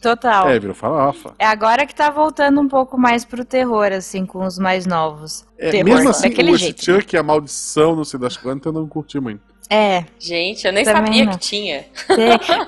[0.00, 0.48] Total.
[0.48, 1.34] É, virou farofa.
[1.38, 5.44] É agora que tá voltando um pouco mais pro terror, assim, com os mais novos.
[5.58, 6.84] É, terror, mesmo assim, daquele o jeito.
[6.84, 9.40] Chuck, a maldição, não sei das quantas, eu não curti muito.
[9.68, 11.32] É, Gente, eu nem sabia não.
[11.32, 11.84] que tinha.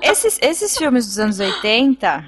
[0.03, 2.25] esses, esses filmes dos anos 80,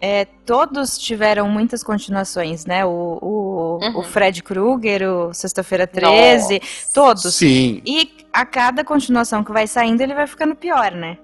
[0.00, 2.84] é, todos tiveram muitas continuações, né?
[2.84, 2.90] O,
[3.22, 3.98] o, Uhum.
[3.98, 6.60] o Fred Krueger, o Sexta-feira 13,
[6.94, 7.34] todos.
[7.34, 7.80] Sim.
[7.86, 11.18] E a cada continuação que vai saindo, ele vai ficando pior, né?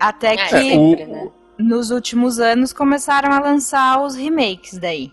[0.00, 0.72] Até É, que.
[0.72, 1.28] É, o, né?
[1.58, 5.12] Nos últimos anos começaram a lançar os remakes daí.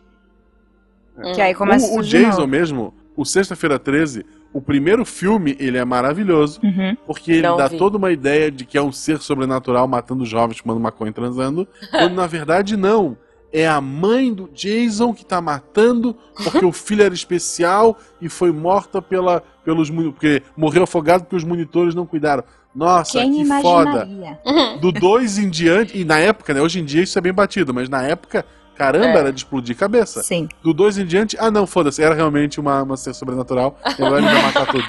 [1.34, 2.47] Que aí começa O, o Jason novo.
[2.47, 6.95] mesmo, o Sexta-feira 13, o primeiro filme, ele é maravilhoso, Uhum.
[7.08, 7.77] porque ele Não dá vi.
[7.77, 11.67] toda uma ideia de que é um ser sobrenatural matando jovens, fumando maconha e transando,
[11.91, 13.17] quando na verdade não.
[13.53, 18.51] É a mãe do Jason que tá matando porque o filho era especial e foi
[18.51, 22.43] morta pela, pelos porque morreu afogado porque os monitores não cuidaram.
[22.75, 24.05] Nossa, Quem que foda.
[24.05, 24.39] imaginaria?
[24.81, 26.61] Do 2 em diante, e na época, né?
[26.61, 29.17] Hoje em dia isso é bem batido, mas na época, caramba, É.
[29.19, 30.21] era de explodir cabeça.
[30.21, 30.49] Sim.
[30.61, 34.27] Do 2 em diante, ah não, foda-se, era realmente uma, uma ser sobrenatural, agora ele
[34.27, 34.83] vai matar tudo.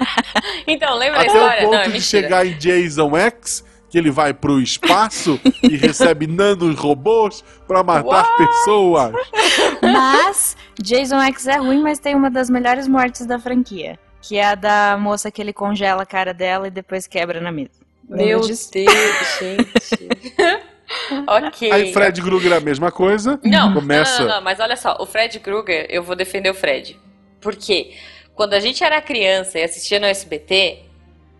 [0.67, 1.59] Então, lembra a Até história?
[1.59, 2.03] o ponto Não, é de mentira.
[2.03, 8.27] chegar em Jason X, que ele vai pro espaço e recebe nanos robôs pra matar
[8.35, 9.13] pessoas.
[9.81, 13.97] Mas Jason X é ruim, mas tem uma das melhores mortes da franquia.
[14.27, 17.51] Que é a da moça que ele congela a cara dela e depois quebra na
[17.51, 17.71] mesa.
[18.09, 18.41] Meu?
[18.41, 20.07] Deus, gente.
[21.27, 21.71] ok.
[21.71, 23.39] Aí Fred Krueger é a mesma coisa.
[23.43, 24.19] Não, começa.
[24.19, 26.99] não, não, não, mas olha só, o Fred Krueger, eu vou defender o Fred.
[27.39, 27.95] Por quê?
[28.35, 30.83] Quando a gente era criança e assistia no SBT,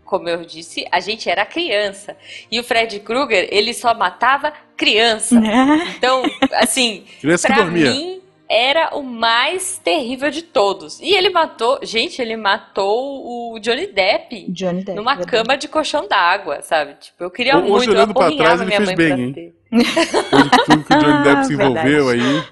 [0.03, 2.15] como eu disse, a gente era criança.
[2.49, 5.35] E o Fred Krueger, ele só matava criança.
[5.97, 6.23] Então,
[6.53, 7.91] assim, Criança que pra dormia.
[7.91, 10.99] mim era o mais terrível de todos.
[10.99, 14.45] E ele matou, gente, ele matou o Johnny Depp.
[14.49, 14.95] Johnny Depp.
[14.95, 15.31] Numa verdade.
[15.31, 16.95] cama de colchão d'água, sabe?
[16.95, 19.07] Tipo, eu queria Hoje, muito, eu olhando pra aporrinhava trás, ele minha fez mãe bem,
[19.07, 19.33] pra hein?
[19.33, 19.53] ter.
[20.29, 22.19] Tudo, tudo que o Johnny Depp se envolveu aí.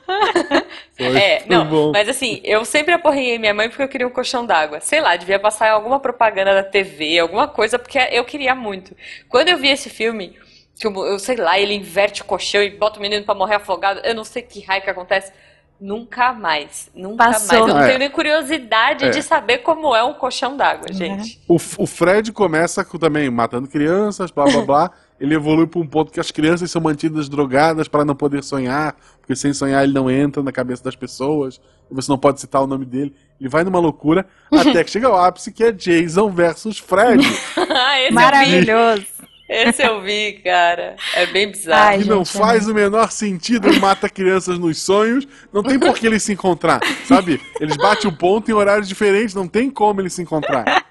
[0.97, 1.91] Foi, É, foi não, bom.
[1.91, 4.79] mas assim, eu sempre aporrinhei minha mãe porque eu queria um colchão d'água.
[4.79, 8.95] Sei lá, devia passar em alguma propaganda da TV, alguma coisa, porque eu queria muito.
[9.27, 10.37] Quando eu vi esse filme,
[10.79, 13.55] que eu, eu sei lá, ele inverte o colchão e bota o menino pra morrer
[13.55, 15.33] afogado, eu não sei que raio que acontece.
[15.79, 17.47] Nunca mais, nunca Passou.
[17.59, 17.61] mais.
[17.61, 17.87] Eu não É.
[17.87, 19.09] tenho nem curiosidade É.
[19.09, 21.39] de saber como é um colchão d'água, gente.
[21.47, 24.91] O, o Fred começa com, também matando crianças, blá blá blá.
[25.19, 28.95] Ele evolui para um ponto que as crianças são mantidas drogadas para não poder sonhar,
[29.21, 31.59] porque sem sonhar ele não entra na cabeça das pessoas,
[31.89, 33.15] você não pode citar o nome dele.
[33.39, 37.23] Ele vai numa loucura até que chega ao ápice que é Jason versus Fred.
[37.77, 38.13] Ah, vi.
[38.13, 39.05] Maravilhoso.
[39.47, 40.95] Esse eu vi, cara.
[41.13, 41.89] É bem bizarro.
[41.89, 45.79] Ai, que não gente, faz o menor sentido, ele mata crianças nos sonhos, não tem
[45.79, 47.39] por que eles se encontrar, sabe?
[47.61, 50.85] Eles batem o ponto em horários diferentes, não tem como eles se encontrar.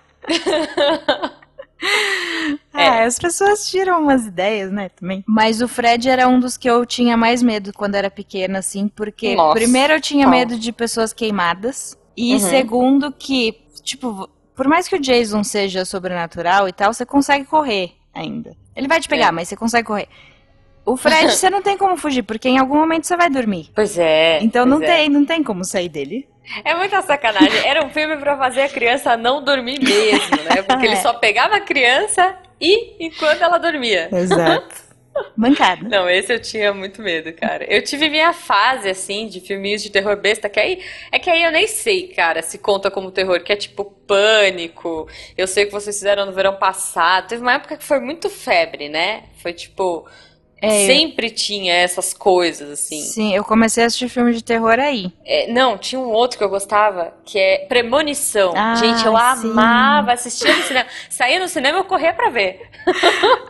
[2.72, 5.24] É, as pessoas tiram umas ideias, né, também.
[5.26, 8.86] Mas o Fred era um dos que eu tinha mais medo quando era pequena, assim,
[8.86, 11.98] porque Nossa, primeiro eu tinha medo de pessoas queimadas.
[12.16, 12.38] E Uhum.
[12.38, 17.94] segundo que, tipo, por mais que o Jason seja sobrenatural e tal, você consegue correr
[18.14, 18.54] ainda.
[18.76, 19.30] Ele vai te pegar, É.
[19.32, 20.08] mas você consegue correr.
[20.86, 23.70] O Fred, você não tem como fugir, porque em algum momento você vai dormir.
[23.74, 24.38] Pois é.
[24.42, 24.96] Então não pois é.
[24.96, 26.28] tem, não tem como sair dele.
[26.62, 27.66] É muita sacanagem.
[27.66, 30.60] Era um filme pra fazer a criança não dormir mesmo, né?
[30.62, 30.96] Porque ele É.
[30.96, 34.08] só pegava a criança e enquanto ela dormia.
[34.12, 34.83] Exato.
[35.36, 35.88] Bancada.
[35.88, 37.64] Não, esse eu tinha muito medo, cara.
[37.64, 40.82] Eu tive minha fase, assim, de filminhos de terror besta, que aí.
[41.10, 45.08] É que aí eu nem sei, cara, se conta como terror, que é tipo pânico.
[45.36, 47.28] Eu sei que vocês fizeram no verão passado.
[47.28, 49.24] Teve uma época que foi muito febre, né?
[49.36, 50.06] Foi tipo.
[50.64, 53.00] É, eu- sempre tinha essas coisas, assim.
[53.00, 55.12] Sim, eu comecei a assistir filme de terror aí.
[55.24, 58.52] É, não, tinha um outro que eu gostava, que é Premonição.
[58.56, 59.50] Ah, Gente, eu sim.
[59.50, 60.86] amava assistir no cinema.
[61.10, 62.68] Saía no cinema eu corria pra ver.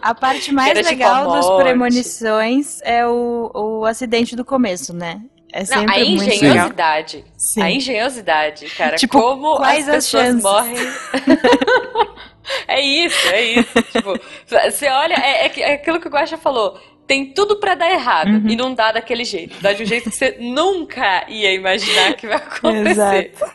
[0.02, 4.92] A parte mais Era tipo legal a dos premonições é o, o acidente do começo,
[4.94, 5.20] né?
[5.52, 7.24] É Não, sempre a engenhosidade.
[7.36, 7.62] Sim.
[7.62, 8.96] A engenhosidade, cara.
[8.96, 10.74] Tipo, como as as pessoas morrem.
[12.68, 13.82] é isso, é isso.
[13.92, 16.78] Tipo, você olha, é, é é aquilo que o Guaxa falou.
[17.06, 18.48] Tem tudo pra dar errado Uhum.
[18.48, 19.60] e não dá daquele jeito.
[19.60, 23.32] Dá de um jeito que você nunca ia imaginar que vai acontecer.
[23.34, 23.52] Exato.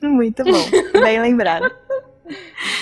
[0.06, 1.00] muito bom.
[1.00, 1.70] Bem lembrado.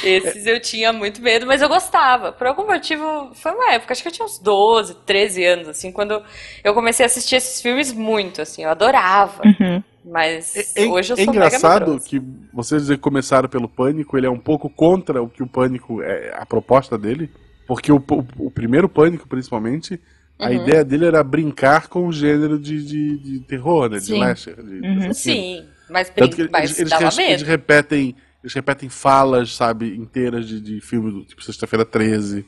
[0.02, 2.32] Esses eu tinha muito medo, mas eu gostava.
[2.32, 5.92] Por algum motivo, foi uma época, acho que eu tinha uns 12, 13 anos, assim,
[5.92, 6.20] quando
[6.64, 9.42] eu comecei a assistir esses filmes muito, assim, eu adorava.
[9.44, 9.82] Uhum.
[10.04, 12.08] Mas É, é- hoje eu é sou engraçado mega medrosa.
[12.08, 12.20] que
[12.52, 16.44] vocês começaram pelo Pânico, ele é um pouco contra o que o Pânico é a
[16.46, 17.30] proposta dele,
[17.66, 20.00] porque o, o- o primeiro Pânico, principalmente,
[20.38, 20.54] a Uhum.
[20.62, 24.14] ideia dele era brincar com o gênero de, de, de terror, né, de Sim.
[24.16, 24.56] slasher.
[24.62, 24.98] de- Uhum.
[24.98, 25.14] assassino.
[25.14, 30.60] Sim, mas, Tanto que mas eles, eles, eles- repetem, eles repetem falas, sabe, inteiras de,
[30.60, 32.44] de filme do tipo Sexta-feira 13.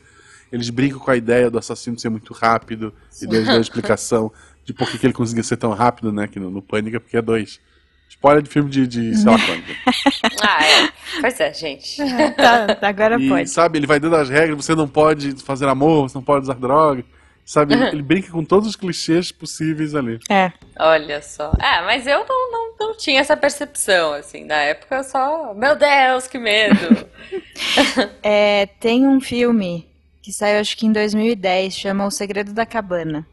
[0.51, 4.33] Eles brincam com a ideia do assassino ser muito rápido e eles dão a explicação
[4.65, 6.27] de por que, que ele conseguia ser tão rápido, né?
[6.27, 7.61] Que no, no Pânico é porque é dois.
[8.19, 9.63] Spoiler de filme de, de sei lá quando.
[10.43, 10.89] Ah, é.
[11.21, 11.99] Pois é, gente.
[12.37, 13.49] Tá, agora E, pode.
[13.49, 16.55] sabe, ele vai dando as regras, você não pode fazer amor, você não pode usar
[16.55, 17.05] droga.
[17.45, 20.19] Sabe, ele, ele brinca com todos os clichês possíveis ali.
[20.29, 20.53] É.
[20.79, 21.51] Olha só.
[21.59, 24.45] É, mas eu não, não, não tinha essa percepção, assim.
[24.45, 25.55] Na época eu só.
[25.55, 26.77] Meu Deus, que medo!
[28.23, 29.89] É, tem um filme
[30.23, 33.27] que saiu acho que em 2010, chama O Segredo da Cabana.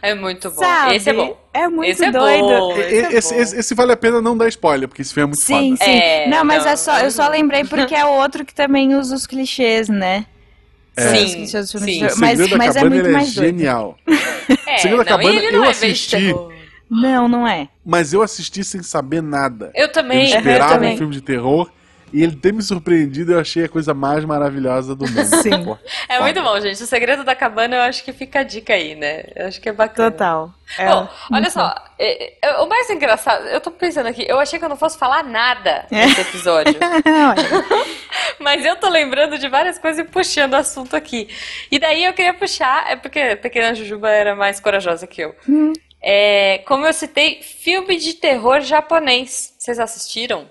[0.00, 0.56] É muito bom.
[0.60, 0.96] Sabe?
[0.96, 1.38] Esse é bom.
[1.52, 2.42] É muito Esse é doido.
[2.46, 2.76] bom.
[2.76, 5.24] E- Esse é Esse, esse- esse vale a pena não dar spoiler, porque esse filme
[5.24, 5.90] é muito Sim, foda.
[5.90, 5.98] sim.
[5.98, 9.14] É, não, mas não, é só, eu só lembrei porque é outro que também usa
[9.14, 10.24] os clichês, né?
[10.96, 11.04] É.
[11.04, 12.00] Os Sim, clichês dos filmes sim.
[12.00, 12.18] terror.
[12.20, 13.46] Mas, mas é muito ele é mais doido.
[13.58, 13.98] genial.
[14.66, 16.34] É, Segredo da não, Cabana, ele eu é assisti.
[16.90, 17.68] Não, não é.
[17.84, 19.70] Mas eu assisti sem saber nada.
[19.74, 20.18] Eu também.
[20.30, 20.94] eu esperava eu também.
[20.94, 21.70] um filme de terror
[22.14, 25.42] e ele ter me surpreendido eu achei a coisa mais maravilhosa do mundo.
[25.42, 25.64] Sim.
[25.64, 25.76] Pô,
[26.08, 26.82] É muito bom, gente.
[26.82, 29.24] O segredo da cabana, eu acho que fica a dica aí, né?
[29.34, 30.10] Eu acho que é bacana.
[30.12, 30.54] Total.
[30.78, 34.58] É Bom, olha só, é, é, o mais engraçado, eu tô pensando aqui, eu achei
[34.58, 36.06] que eu não fosse falar nada É.
[36.06, 36.74] nesse episódio.
[38.40, 41.28] Mas eu tô lembrando de várias coisas e puxando o assunto aqui.
[41.70, 45.34] E daí eu queria puxar, é porque a pequena Jujuba era mais corajosa que eu.
[45.48, 45.72] Hum.
[46.02, 49.54] É, como eu citei, filme de terror japonês.
[49.58, 50.46] Vocês assistiram?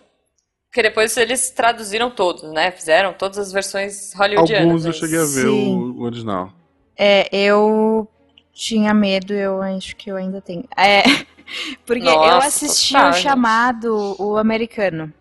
[0.74, 2.72] Porque depois eles traduziram todos, né?
[2.72, 4.66] Fizeram todas as versões hollywoodianas.
[4.66, 5.78] Alguns eu mas- cheguei a ver Sim.
[5.78, 6.52] o, o original.
[6.98, 8.08] é, eu
[8.52, 10.64] tinha medo, eu acho que eu ainda tenho.
[10.76, 11.04] É,
[11.86, 15.14] porque eu Nossa, assisti total, o chamado, o americano,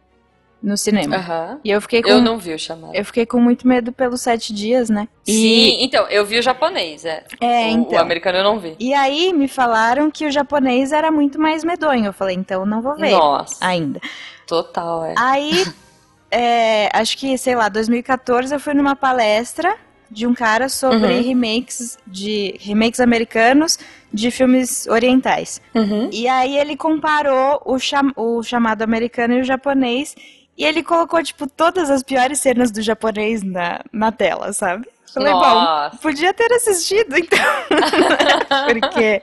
[0.62, 1.16] no cinema.
[1.16, 1.61] Aham.
[1.64, 2.09] E eu fiquei com.
[2.09, 2.94] Eu não vi o chamado.
[2.94, 5.09] Eu fiquei com muito medo pelos sete dias, né?
[5.27, 7.25] E, Sim, então, eu vi o japonês, é.
[7.40, 7.98] É, o, então.
[7.98, 8.77] o americano eu não vi.
[8.79, 12.07] e aí me falaram que o japonês era muito mais medonho.
[12.07, 14.01] Eu falei, então não vou ver Nossa, ainda.
[14.46, 15.14] total, é.
[15.18, 15.64] Aí,
[16.31, 19.75] é, acho que, sei lá, 2014 eu fui numa palestra
[20.11, 21.22] de um cara sobre Uhum.
[21.22, 23.79] remakes de remakes americanos
[24.12, 25.59] de filmes orientais.
[25.75, 26.11] Uhum.
[26.12, 30.14] E aí ele comparou o, cham- o chamado americano e o japonês
[30.57, 34.88] e ele colocou tipo todas as piores cenas do japonês na, na tela, sabe?
[35.12, 35.90] Falei, Nossa.
[35.90, 37.38] bom, podia ter assistido então.
[38.68, 39.22] porque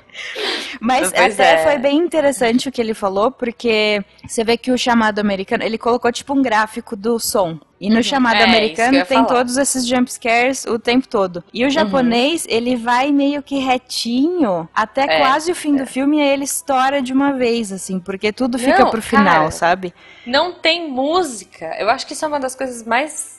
[0.80, 1.64] mas Pois até é.
[1.64, 5.78] foi bem interessante o que ele falou, porque você vê que o chamado americano, ele
[5.78, 7.60] colocou tipo um gráfico do som.
[7.82, 9.26] E no chamado É, americano tem falar.
[9.26, 11.42] todos esses jump scares o tempo todo.
[11.54, 16.18] E o japonês, ele vai meio que retinho até É, quase o fim do filme
[16.18, 19.52] e aí ele estoura de uma vez, assim, porque tudo fica Não, pro final, cara.
[19.52, 19.94] sabe?
[20.26, 21.74] Não tem música.
[21.80, 23.39] Eu acho que isso é uma das coisas mais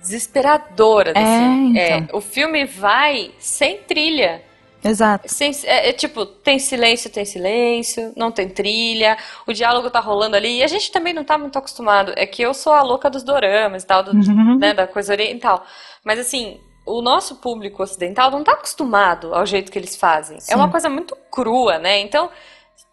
[0.00, 1.14] desesperadoras.
[1.14, 1.72] É, assim.
[1.78, 2.18] então.
[2.18, 4.42] o filme vai sem trilha.
[4.84, 5.28] Exato.
[5.28, 10.36] Sem, é, é tipo, tem silêncio, tem silêncio, não tem trilha, o diálogo tá rolando
[10.36, 12.12] ali, e a gente também não tá muito acostumado.
[12.16, 14.58] É que eu sou a louca dos doramas e tal, do- Uhum.
[14.58, 15.64] né, da coisa oriental.
[16.04, 20.38] Mas assim, o nosso público ocidental não tá acostumado ao jeito que eles fazem.
[20.38, 20.52] Sim.
[20.52, 21.98] É uma coisa muito crua, né?
[21.98, 22.30] Então,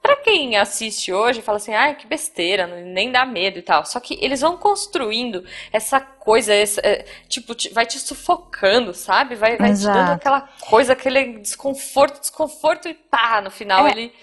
[0.01, 3.85] pra quem assiste hoje, fala assim, ai, que besteira, nem dá medo e tal.
[3.85, 9.35] Só que eles vão construindo essa coisa, essa, é, tipo, vai te sufocando, sabe?
[9.35, 13.91] Vai, vai te dando aquela coisa, aquele desconforto, desconforto e pá, no final É.
[13.91, 14.13] ele.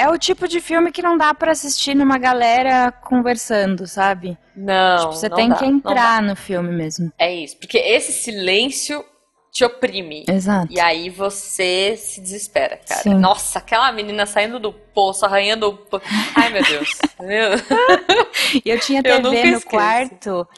[0.00, 4.38] É o tipo de filme que não dá pra assistir numa galera conversando, sabe?
[4.54, 7.12] Não, tipo, você não tem dá, que entrar no filme mesmo.
[7.18, 9.04] É isso, porque esse silêncio
[9.50, 10.24] te oprime.
[10.28, 10.72] Exato.
[10.72, 13.02] E aí você se desespera, cara.
[13.02, 13.14] Sim.
[13.14, 15.76] Nossa, aquela menina saindo do poço, arranhando o.
[15.76, 16.00] po-
[16.34, 16.88] Ai, meu Deus.
[18.64, 19.66] E eu tinha Eu TV nunca no esqueço.
[19.68, 20.48] quarto,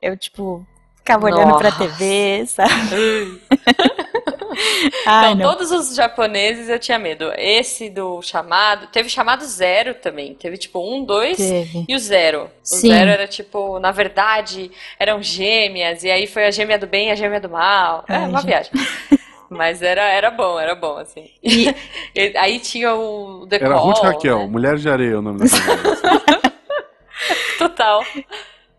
[0.00, 1.86] eu, tipo, ficava olhando pra Nossa.
[1.86, 3.42] TV, sabe?
[5.06, 5.50] Ai, Então, não.
[5.54, 7.30] todos os japoneses eu tinha medo.
[7.36, 8.86] Esse do chamado.
[8.88, 10.34] Teve chamado zero também.
[10.34, 11.84] Teve tipo um, dois Teve.
[11.88, 12.44] e o zero.
[12.44, 12.88] O Sim.
[12.88, 16.02] zero era tipo, na verdade, eram gêmeas.
[16.04, 18.04] E aí foi a gêmea do bem e a gêmea do mal.
[18.08, 18.46] É Ai, uma gente.
[18.48, 18.72] viagem.
[19.48, 21.30] Mas era, era bom, era bom, assim.
[21.42, 21.72] E,
[22.14, 24.46] E aí tinha o The Era Call, Ruth Raquel, né?
[24.46, 25.46] Mulher de Areia é o nome da.
[27.58, 28.02] Total.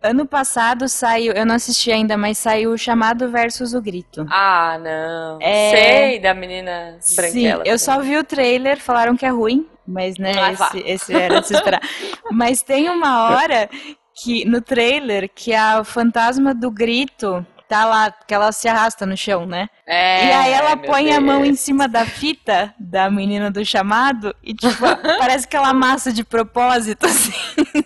[0.01, 4.25] Ano passado saiu, eu não assisti ainda, mas saiu o Chamado versus o Grito.
[4.29, 5.39] Ah, não.
[5.41, 5.71] É.
[6.09, 7.63] Sei da menina Sim, branquela.
[7.65, 11.39] eu só vi o trailer, falaram que é ruim, mas né, Ah, esse, esse era
[11.41, 11.81] de se esperar.
[12.31, 13.69] mas tem uma hora
[14.13, 19.15] que no trailer que a fantasma do grito tá lá, que ela se arrasta no
[19.17, 19.69] chão, né?
[19.85, 21.59] É, e aí ela põe a mão em Deus.
[21.59, 24.75] cima da fita da menina do chamado e tipo,
[25.19, 27.31] parece que ela amassa de propósito, assim,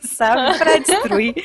[0.03, 0.57] sabe?
[0.57, 1.35] Pra destruir.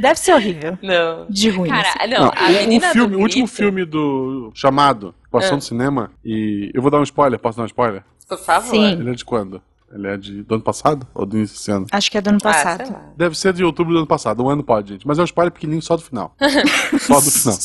[0.00, 0.78] Deve ser horrível.
[0.82, 1.26] Não.
[1.28, 1.70] De ruim.
[1.70, 1.82] assim.
[1.98, 5.56] Cara, não, Não, a o- filme, do o último grito- filme do Chamado passou Ah.
[5.56, 8.02] no cinema e eu vou dar um spoiler, posso dar um spoiler?
[8.28, 8.70] Por favor.
[8.70, 8.92] Sim.
[8.92, 9.60] Ele é de quando?
[9.92, 11.86] Ele é de, do ano passado ou do início desse ano?
[11.92, 12.86] Acho que é do ano Ah, passado.
[12.86, 13.02] sei lá.
[13.16, 15.06] Deve ser de outubro do ano passado, um ano pode, gente.
[15.06, 16.34] Mas é um spoiler pequenininho só do final.
[17.00, 17.58] só do final.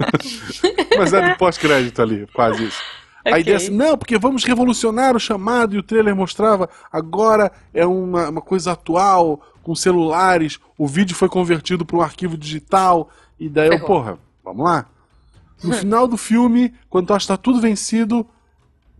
[0.96, 2.80] Mas é no pós-crédito ali, quase isso.
[3.24, 3.40] A Ok.
[3.42, 7.84] ideia é assim, não, porque vamos revolucionar o chamado, e o trailer mostrava, agora é
[7.86, 13.46] uma, uma coisa atual, com celulares, o vídeo foi convertido para um arquivo digital, e
[13.50, 14.86] daí eu, porra, vamos lá.
[15.62, 18.26] No final do filme, quando tu acha que tá tudo vencido,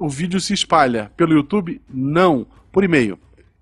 [0.00, 1.12] o vídeo se espalha.
[1.16, 1.80] Pelo YouTube?
[1.88, 3.16] Não, por e-mail.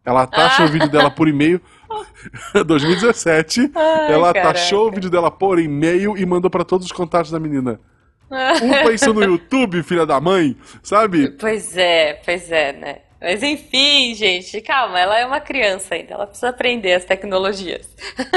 [0.05, 0.67] Ela taxa Ah.
[0.67, 1.61] o vídeo dela por e-mail.
[2.67, 4.55] 2017, Ai, ela caraca.
[4.55, 7.81] taxou o vídeo dela por e-mail e mandou para todos os contatos da menina.
[8.31, 11.31] Um apareceu no YouTube, filha da mãe, sabe?
[11.31, 12.97] Pois é, pois é, né?
[13.21, 17.89] Mas enfim, gente, calma, ela é uma criança ainda, ela precisa aprender as tecnologias.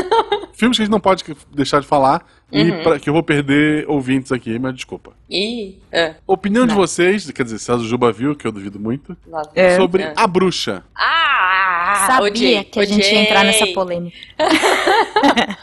[0.53, 1.23] Filmes que a gente não pode
[1.53, 5.13] deixar de falar e pra, que eu vou perder ouvintes aqui, mas desculpa.
[5.29, 9.15] Ih, ah, Opinião de vocês, quer dizer, se a Juba viu, que eu duvido muito.
[9.55, 9.77] É.
[9.77, 10.13] sobre é.
[10.15, 10.84] A Bruxa.
[10.95, 14.17] Ah, Sabia odiei, que a gente ia entrar nessa odiei, polêmica.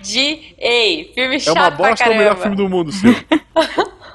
[0.00, 1.12] Odiei.
[1.14, 3.12] Filme É chato uma pra bosta ou o melhor filme do mundo, Sil?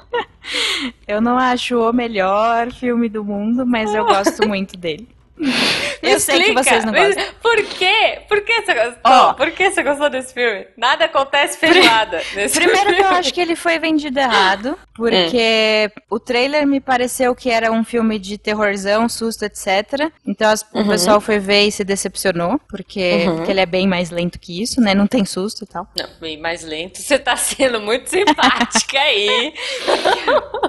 [1.06, 5.08] Eu não acho o melhor filme do mundo, mas eu gosto muito dele.
[6.02, 7.24] Eu sei que Explica, vocês não gostam.
[7.42, 8.20] Por quê?
[8.28, 9.00] Por que você gostou?
[9.04, 9.32] Ó.
[9.34, 10.66] Por que você gostou desse filme?
[10.76, 13.10] Nada acontece feijoada nesse Primeiro que filme.
[13.10, 17.84] eu acho que ele foi vendido errado, porque o trailer me pareceu que era um
[17.84, 20.10] filme de terrorzão, susto, etc.
[20.26, 23.36] Então as- o pessoal foi ver e se decepcionou, porque, Uhum.
[23.36, 24.94] porque ele é bem mais lento que isso, né?
[24.94, 25.86] Não tem susto e tal.
[25.96, 27.00] Não, bem mais lento.
[27.00, 29.52] Você tá sendo muito simpática aí.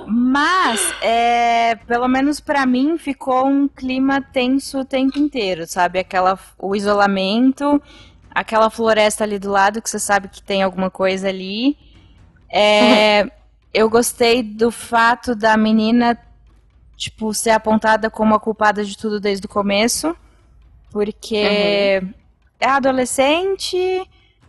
[0.08, 6.00] Mas, é, pelo menos pra mim, ficou um clima tenso o tempo inteiro, sabe?
[6.00, 7.82] Aquela, o isolamento,
[8.32, 11.78] aquela floresta ali do lado que você sabe que tem alguma coisa ali.
[12.52, 13.30] É,
[13.74, 16.18] eu gostei do fato da menina,
[16.96, 20.16] tipo, ser apontada como a culpada de tudo desde o começo,
[20.92, 22.04] porque
[22.60, 23.78] é adolescente,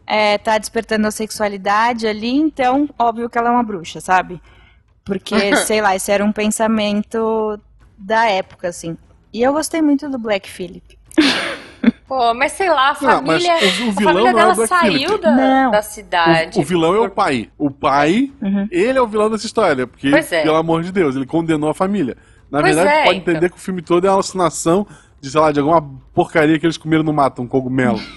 [0.06, 4.40] é, tá despertando a sexualidade ali, então, óbvio que ela é uma bruxa, sabe?
[5.04, 7.58] Porque, sei lá, esse era um pensamento
[7.96, 8.96] da época, assim.
[9.34, 10.96] E eu gostei muito do Black Phillip.
[12.08, 13.54] Pô, mas sei lá, a Não, mas família.
[13.54, 15.70] o- o a vilão família não é o dela Black saiu da, Não.
[15.70, 16.58] da cidade.
[16.58, 17.50] O, o vilão é o pai.
[17.58, 18.68] O pai, Uhum.
[18.70, 20.42] ele é o vilão dessa história, porque, é.
[20.42, 22.16] pelo amor de Deus, ele condenou a família.
[22.50, 23.32] Na Pois verdade, é, pode então.
[23.34, 24.86] entender que o filme todo é uma alucinação
[25.20, 25.82] de, sei lá, de alguma
[26.14, 27.98] porcaria que eles comeram no mato, um cogumelo.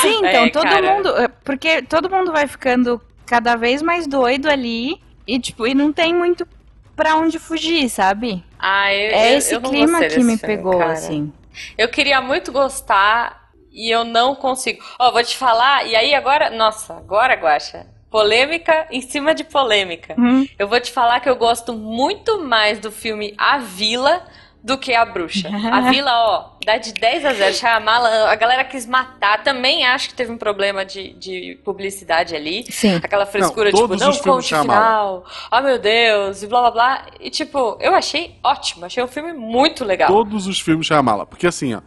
[0.00, 0.94] Sim, então, É, todo cara.
[0.94, 1.08] mundo.
[1.16, 5.00] é, Porque todo mundo vai ficando cada vez mais doido ali.
[5.26, 6.46] E, tipo, e não tem muito
[6.94, 8.44] pra onde fugir, sabe?
[8.62, 10.92] Ah, eu, É eu- esse eu clima que me filme, pegou, cara.
[10.92, 11.32] assim.
[11.76, 14.82] Eu queria muito gostar e eu não consigo.
[14.98, 16.48] Ó, vou te falar, e aí agora.
[16.48, 17.86] Nossa, agora, Guaxa.
[18.10, 20.14] Polêmica em cima de polêmica.
[20.18, 20.46] Hum.
[20.58, 24.22] Eu vou te falar que eu gosto muito mais do filme A Vila
[24.62, 25.48] do que A Bruxa.
[25.72, 27.54] A Vila, ó, dá de 10 a 0.
[27.54, 29.42] Shyamalan, a galera quis matar.
[29.42, 32.64] Também acho que teve um problema de, de publicidade ali.
[32.70, 32.96] Sim.
[33.02, 34.80] Aquela frescura, Não, tipo, não os filmes conte o Shyamalan.
[34.80, 35.24] final.
[35.50, 37.06] Ah, meu Deus, e blá blá blá.
[37.20, 38.84] E tipo, eu achei ótimo.
[38.86, 40.08] Achei um filme muito legal.
[40.08, 41.26] Todos os filmes Shyamala.
[41.26, 41.80] Porque assim, ó,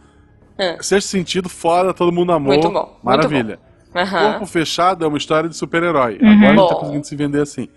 [0.58, 0.76] Hum.
[0.80, 2.52] sexto sentido, fora, todo mundo amou.
[2.52, 3.58] Muito bom, muito Maravilha.
[3.94, 4.30] Aham.
[4.32, 6.18] Corpo Fechado é uma história de super-herói.
[6.20, 6.30] Uhum.
[6.32, 6.80] Agora a gente tá Bom.
[6.80, 7.68] conseguindo se vender assim.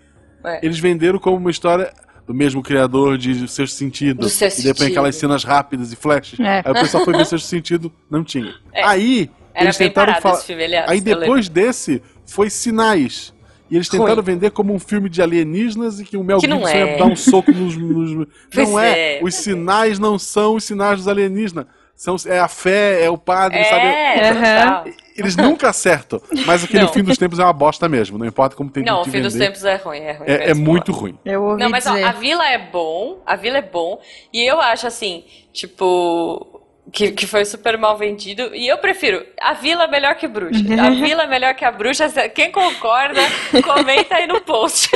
[0.44, 0.60] É.
[0.64, 1.92] Eles venderam como uma história
[2.30, 4.20] do mesmo criador de Sexto Sentido.
[4.20, 4.92] Do Sexto e depois Sentido.
[4.92, 6.38] aquelas cenas rápidas e flashes.
[6.38, 6.62] É.
[6.64, 8.54] Aí o pessoal foi ver Sexto Sentido, não tinha.
[8.72, 8.84] É.
[8.84, 10.34] Aí, Era eles bem tentaram falar.
[10.36, 10.88] esse filme, aliás.
[10.88, 13.34] Aí eu depois desse, foi Sinais.
[13.68, 16.58] E eles tentaram vender como um filme de alienígenas e que o Mel Que não
[16.58, 16.92] Gibson é.
[16.92, 17.76] ia dar um soco nos.
[17.76, 19.18] nos- não é.
[19.18, 19.20] é.
[19.24, 21.66] Os sinais não são os sinais dos alienígenas.
[22.00, 23.84] São, é a fé, é o padre, sabe?
[23.84, 24.84] É, total.
[25.14, 26.18] Eles nunca acertam.
[26.46, 26.88] Mas aquele Não.
[26.94, 28.16] fim dos tempos é uma bosta mesmo.
[28.16, 29.44] Não importa como tem Não, o fim dos vender.
[29.48, 30.26] tempos é ruim, é ruim.
[30.26, 31.18] É, é muito ruim.
[31.26, 32.04] Eu ouvi Não, mas ó, dizer.
[32.04, 34.00] a vila é bom, a vila é bom,
[34.32, 39.52] e eu acho assim, tipo, que, que foi super mal vendido, e eu prefiro a
[39.52, 40.58] vila melhor que bruxa.
[40.82, 43.20] A vila melhor que a bruxa, quem concorda,
[43.62, 44.88] comenta aí no post.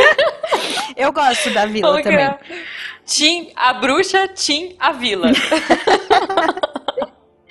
[0.97, 2.25] Eu gosto da vila Como que também.
[2.25, 2.39] é?
[3.05, 5.31] Tim a bruxa, Tim a vila.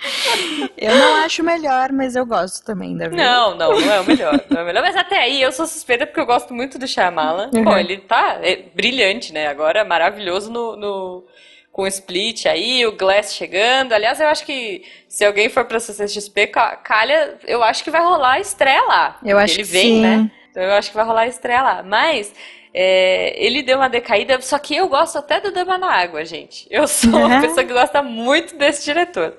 [0.78, 3.22] Eu não acho melhor, mas eu gosto também da vila.
[3.24, 4.40] Não, não, não é o melhor.
[4.50, 4.82] Não é o melhor.
[4.84, 7.50] Mas até aí eu sou suspeita porque eu gosto muito do Shyamalan.
[7.54, 7.64] Uhum.
[7.64, 9.48] Pô, ele tá é, brilhante, né?
[9.48, 11.24] Agora maravilhoso no, no-
[11.72, 13.94] com o Split aí, o Glass chegando.
[13.94, 18.02] Aliás, eu acho que se alguém for pra CCXP, ca- calha, eu acho que vai
[18.02, 19.18] rolar a estreia lá.
[19.24, 20.02] Eu acho ele que vem, sim.
[20.02, 20.32] né?
[20.52, 21.82] Então eu acho que vai rolar a estreia lá.
[21.84, 22.32] Mas
[22.74, 26.66] é, ele deu uma decaída, só que eu gosto até do Dama na Água, gente.
[26.72, 27.42] Eu sou uma Uhum.
[27.42, 29.36] pessoa que gosta muito desse diretor.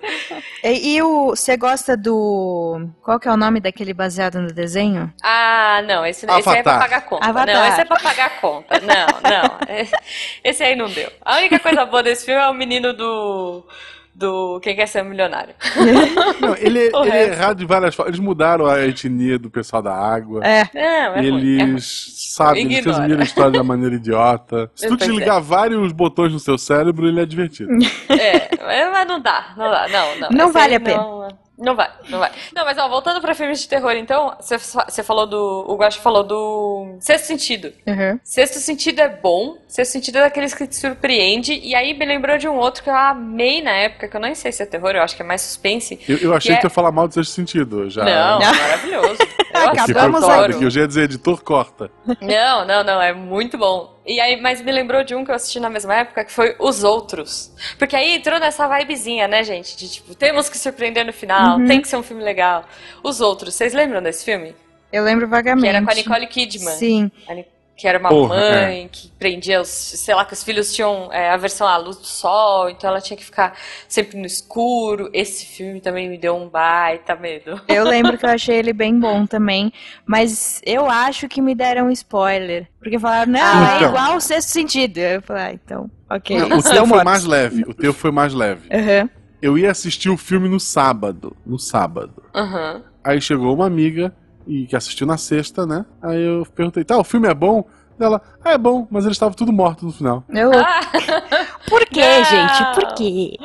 [0.63, 2.89] E, e o, você gosta do.
[3.03, 5.13] Qual que é o nome daquele baseado no desenho?
[5.23, 6.79] Ah, não, esse, esse aí é pra Avatar.
[6.81, 7.27] pagar conta.
[7.29, 7.55] Avatar.
[7.55, 8.81] Não, esse é pra pagar conta.
[8.81, 9.59] Não, não.
[9.69, 9.89] é-
[10.45, 11.11] Esse aí não deu.
[11.25, 13.67] A única coisa boa desse filme é o menino do.
[14.15, 15.55] Do Quem Quer Ser um Milionário.
[16.41, 18.15] Não, ele, ele é errado de várias formas.
[18.15, 20.45] Eles mudaram a etnia do pessoal da água.
[20.45, 20.65] É.
[20.73, 21.63] Não, é ruim, é.
[21.63, 22.99] Eles, sabe, eles Ignora.
[22.99, 24.71] resumiram a história de uma maneira idiota.
[24.77, 24.97] Se tu é.
[24.99, 27.71] desligar vários botões no seu cérebro, ele é divertido.
[28.09, 30.29] É, mas não dá, não dá, não, não.
[30.31, 31.03] Não vale a pena.
[31.03, 31.29] Não,
[31.59, 32.31] não vai, não vai.
[32.55, 35.65] Não, mas ó, voltando pra filmes de terror, então, você, você falou do.
[35.69, 36.97] O Guacho falou do.
[37.01, 37.73] Sexto Sentido.
[37.87, 38.19] Uhum.
[38.25, 42.37] Sexto Sentido é bom, Sexto Sentido é daqueles que te surpreende, e aí me lembrou
[42.39, 44.91] de um outro que eu amei na época, que eu nem sei se é terror,
[44.91, 45.99] eu acho que é mais suspense.
[46.09, 47.89] Eu, eu achei Que é- que tu ia falar mal do sexto sentido.
[47.91, 48.05] Já.
[48.05, 48.55] Não, Não.
[48.55, 49.19] maravilhoso.
[49.55, 50.59] Eu Que foi Acabamos adoro.
[50.59, 51.89] que eu já ia dizer, editor corta.
[52.21, 53.94] Não, não, não, é muito bom.
[54.07, 56.55] E aí, mas me lembrou de um que eu assisti na mesma época, que foi
[56.59, 57.51] Os Outros.
[57.79, 59.77] Porque aí entrou nessa vibezinha, né, gente?
[59.79, 61.67] De tipo, temos que surpreender no final, Uhum.
[61.67, 62.65] tem que ser um filme legal.
[63.03, 64.55] Os Outros, vocês lembram desse filme?
[64.93, 65.63] Eu lembro vagamente.
[65.63, 66.75] Que era com a Nicole Kidman.
[66.77, 67.11] Sim.
[67.27, 67.35] A
[67.77, 69.69] Que era uma Porra, mãe que prendia os.
[69.69, 73.17] Sei lá, que os filhos tinham é, aversão à luz do sol, então ela tinha
[73.17, 73.59] que ficar
[73.89, 75.11] sempre no escuro.
[75.13, 77.61] Esse filme também me deu um baita medo.
[77.67, 79.73] Eu lembro que eu achei ele bem bom também,
[80.07, 82.69] mas eu acho que me deram um spoiler.
[82.79, 83.73] Porque falaram, não, Ah.
[83.73, 83.89] é Então.
[83.89, 84.99] igual o sexto sentido.
[84.99, 86.39] Eu falei, ah, então, ok.
[86.39, 87.65] Não, o teu foi mais leve.
[87.67, 88.69] O teu foi mais leve.
[88.73, 89.11] Aham.
[89.43, 91.37] Eu ia assistir o filme no sábado.
[91.45, 92.23] No sábado.
[92.33, 92.83] Aham.
[93.03, 94.15] Aí chegou uma amiga
[94.47, 95.85] e que assistiu na sexta, né?
[96.03, 97.65] Aí eu perguntei, tá, o filme é bom?
[97.99, 100.25] Ela, ah, é bom, mas eles estavam tudo mortos no final.
[100.29, 100.51] Eu...
[100.53, 100.81] Ah,
[101.71, 102.25] Por quê, Não.
[102.25, 102.75] gente?
[102.75, 103.37] Por quê?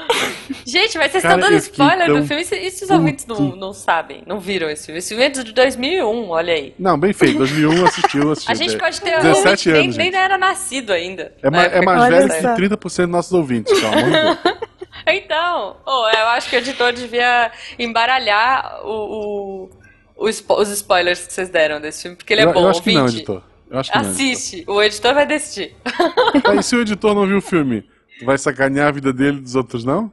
[0.66, 3.28] gente, mas vocês Cara, estão dando spoiler do filme e se- e se os ouvintes
[3.28, 4.98] não, não sabem, não viram esse filme?
[4.98, 6.74] Esse filme é de 2001, olha aí.
[6.80, 7.38] Não, bem feito.
[7.38, 8.52] 2001 assistiu, assistiu.
[8.52, 10.16] A gente pode ter 17 ouvinte nem, anos, nem gente.
[10.16, 11.32] era nascido ainda.
[11.44, 14.38] É, ma- é mais velho que 30% dos nossos ouvintes, pelo amor de Deus.
[15.08, 19.70] Então, oh, eu acho que o editor devia embaralhar o, o-
[20.20, 22.70] o spo- os spoilers que vocês deram desse filme, porque ele é eu, bom, eu
[22.70, 23.18] acho que não, ouvinte.
[23.20, 23.44] editor.
[23.70, 24.06] Eu acho que não.
[24.06, 24.22] editor.
[24.32, 25.76] Assiste, o editor vai decidir.
[26.46, 27.84] Aí se o editor não viu o filme,
[28.20, 30.12] tu vai sacanear a vida dele e dos outros, não?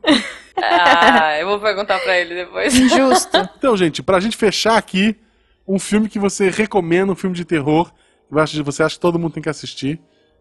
[0.58, 2.72] Ah, eu vou perguntar pra ele depois.
[2.74, 3.36] Justo.
[3.58, 5.16] Então, gente, pra gente fechar aqui,
[5.68, 9.00] um filme que você recomenda, um filme de terror, que você acha- você acha que
[9.00, 10.00] todo mundo tem que assistir.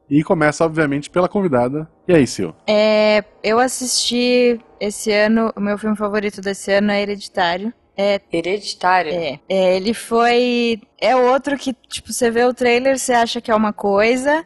[0.09, 1.89] E começa, obviamente, pela convidada.
[2.07, 2.53] E aí, Sil?
[2.67, 7.73] É, eu assisti esse ano, o meu filme favorito desse ano é Hereditário.
[7.97, 9.11] É, Hereditário.
[9.13, 10.81] é, é, ele foi.
[10.99, 14.43] É outro que, tipo, você vê o trailer, você acha que é uma coisa.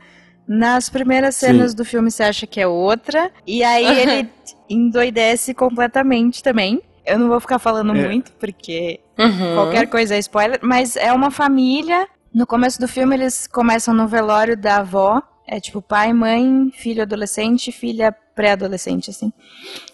[0.47, 1.47] Nas primeiras Sim.
[1.47, 3.31] cenas do filme você acha que é outra.
[3.45, 4.29] E aí ele
[4.69, 6.81] endoidece completamente também.
[7.05, 8.07] Eu não vou ficar falando É.
[8.07, 9.55] muito, porque Uhum.
[9.55, 12.07] qualquer coisa é spoiler, mas é uma família.
[12.33, 15.21] No começo do filme, eles começam no velório da avó.
[15.47, 19.33] É tipo pai, mãe, filho adolescente, filha pré-adolescente, assim.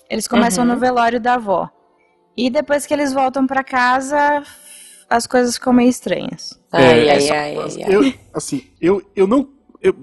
[0.10, 0.74] Eles começam Uhum.
[0.74, 1.70] no velório da avó.
[2.38, 4.44] E depois que eles voltam pra casa,
[5.10, 6.60] as coisas ficam meio estranhas.
[6.72, 7.96] Ai, É, ai, só- ai, ai, ai.
[7.96, 9.48] Eu, assim, eu, eu não.
[9.82, 9.96] Eu,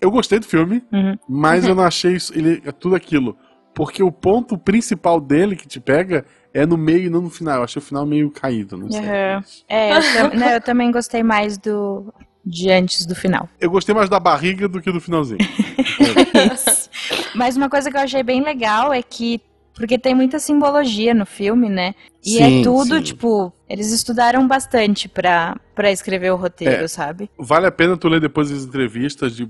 [0.00, 1.18] eu gostei do filme, Uhum.
[1.28, 3.36] mas eu não achei isso, ele é tudo aquilo.
[3.74, 7.56] Porque o ponto principal dele que te pega é no meio e não no final.
[7.58, 9.00] Eu achei o final meio caído, não sei.
[9.00, 9.42] Uhum.
[9.68, 12.14] É, eu, tam- né, eu também gostei mais do
[12.46, 13.48] de antes do final.
[13.60, 15.38] Eu gostei mais da barriga do que do finalzinho.
[17.34, 19.40] Mas uma coisa que eu achei bem legal é que
[19.74, 21.94] porque tem muita simbologia no filme, né?
[22.24, 23.02] E Sim, é tudo, sim.
[23.02, 26.88] tipo, eles estudaram bastante pra, pra escrever o roteiro, É.
[26.88, 27.30] sabe?
[27.38, 29.48] Vale a pena tu ler depois as entrevistas de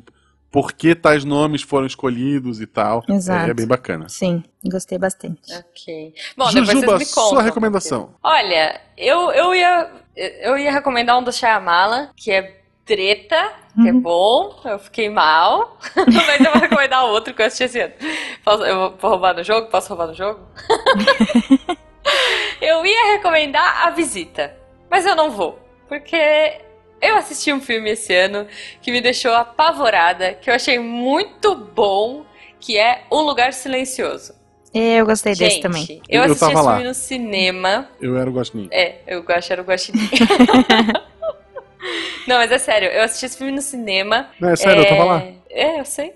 [0.51, 3.03] por que tais nomes foram escolhidos e tal.
[3.09, 3.47] Exato.
[3.49, 4.09] É, é bem bacana.
[4.09, 5.53] Sim, gostei bastante.
[5.53, 6.15] Ok.
[6.37, 7.31] Bom, depois Jujuba, vocês me contam.
[7.31, 8.15] sua recomendação.
[8.23, 13.93] Olha, eu, eu, ia, eu ia recomendar um do Shyamala, que é Treta, que é
[13.93, 14.01] Uhum.
[14.01, 15.79] bom, eu fiquei mal.
[16.27, 17.95] Mas eu vou recomendar outro que eu assisti esse ano.
[18.45, 19.69] Posso, eu vou- roubar no jogo?
[19.69, 20.41] Posso roubar no jogo?
[22.61, 24.55] eu ia recomendar A Visita,
[24.91, 25.59] mas eu não vou,
[25.89, 26.61] porque
[27.01, 28.47] eu assisti um filme esse ano
[28.83, 32.25] que me deixou apavorada, que eu achei muito bom,
[32.61, 34.35] que é Um Lugar Silencioso.
[34.73, 36.03] Eu gostei desse Gente, também.
[36.09, 36.63] eu Eu assisti esse lá.
[36.75, 37.89] filme no cinema.
[38.01, 38.69] Eu era o Gostinho.
[38.73, 40.09] É, eu gosto, era o guaxinim.
[42.27, 44.29] Não, mas é sério, eu assisti esse filme no cinema.
[44.41, 45.23] Não, é sério, eu tava lá.
[45.51, 46.15] É, eu sei.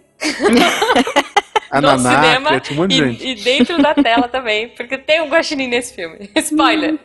[1.70, 3.24] A no Naná, cinema tinha um monte de gente.
[3.24, 6.30] e, e dentro da tela também, porque tem um guaxinim nesse filme.
[6.36, 6.98] Spoiler.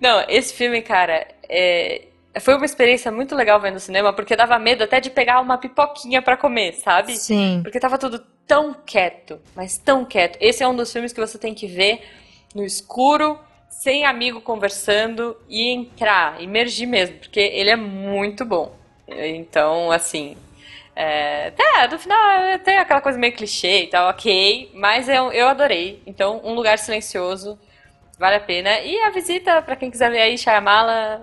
[0.00, 2.02] Não, esse filme, cara, é,
[2.40, 5.56] foi uma experiência muito legal ver no cinema, porque dava medo até de pegar uma
[5.56, 7.16] pipoquinha pra comer, sabe?
[7.16, 7.60] Sim.
[7.62, 10.36] Porque tava tudo tão quieto, mas tão quieto.
[10.40, 12.02] Esse é um dos filmes que você tem que ver
[12.54, 13.38] no escuro,
[13.80, 18.74] sem amigo conversando e entrar, imergir mesmo, porque ele é muito bom.
[19.06, 20.36] Então, assim.
[20.96, 25.48] É, tá, no final tem aquela coisa meio clichê e tal, ok, mas eu, eu
[25.48, 26.00] adorei.
[26.06, 27.58] Então, um lugar silencioso,
[28.18, 28.80] vale a pena.
[28.80, 31.20] E a visita, pra quem quiser ver aí, Shyamala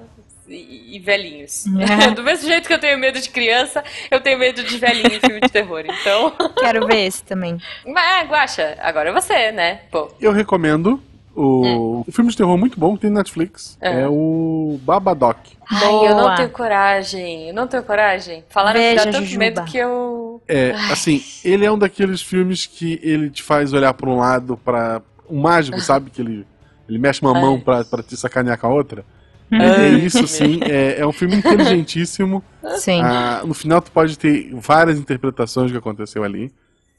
[0.48, 1.66] e, e velhinhos.
[1.68, 2.12] É.
[2.14, 5.20] Do mesmo jeito que eu tenho medo de criança, eu tenho medo de velhinho em
[5.20, 5.84] filme de terror.
[5.86, 6.32] Então.
[6.60, 7.58] Quero ver esse também.
[7.88, 9.82] Mas, Guaxa, agora é você, né?
[9.90, 10.12] Pô.
[10.20, 11.02] Eu recomendo
[11.36, 13.78] o, um filme de terror muito bom que tem na Netflix.
[13.82, 14.02] É.
[14.02, 15.40] É o Babadook.
[15.70, 16.36] Ai, eu não Boa.
[16.36, 17.48] tenho coragem.
[17.48, 18.44] Eu não tenho coragem.
[18.50, 19.40] Falaram que Veja, dá tanto Jujuba.
[19.40, 20.42] medo que eu.
[20.48, 24.58] É, assim, ele é um daqueles filmes que ele te faz olhar pra um lado,
[24.58, 26.10] pra um mágico, sabe?
[26.10, 26.46] Que ele,
[26.90, 27.62] ele mexe uma mão Ai.
[27.62, 29.06] pra, pra te sacanear com a outra.
[29.50, 30.60] É, é isso, sim.
[30.64, 32.44] É, é um filme inteligentíssimo.
[32.78, 33.02] Sim.
[33.02, 36.52] Ah, no final, tu pode ter várias interpretações do que aconteceu ali.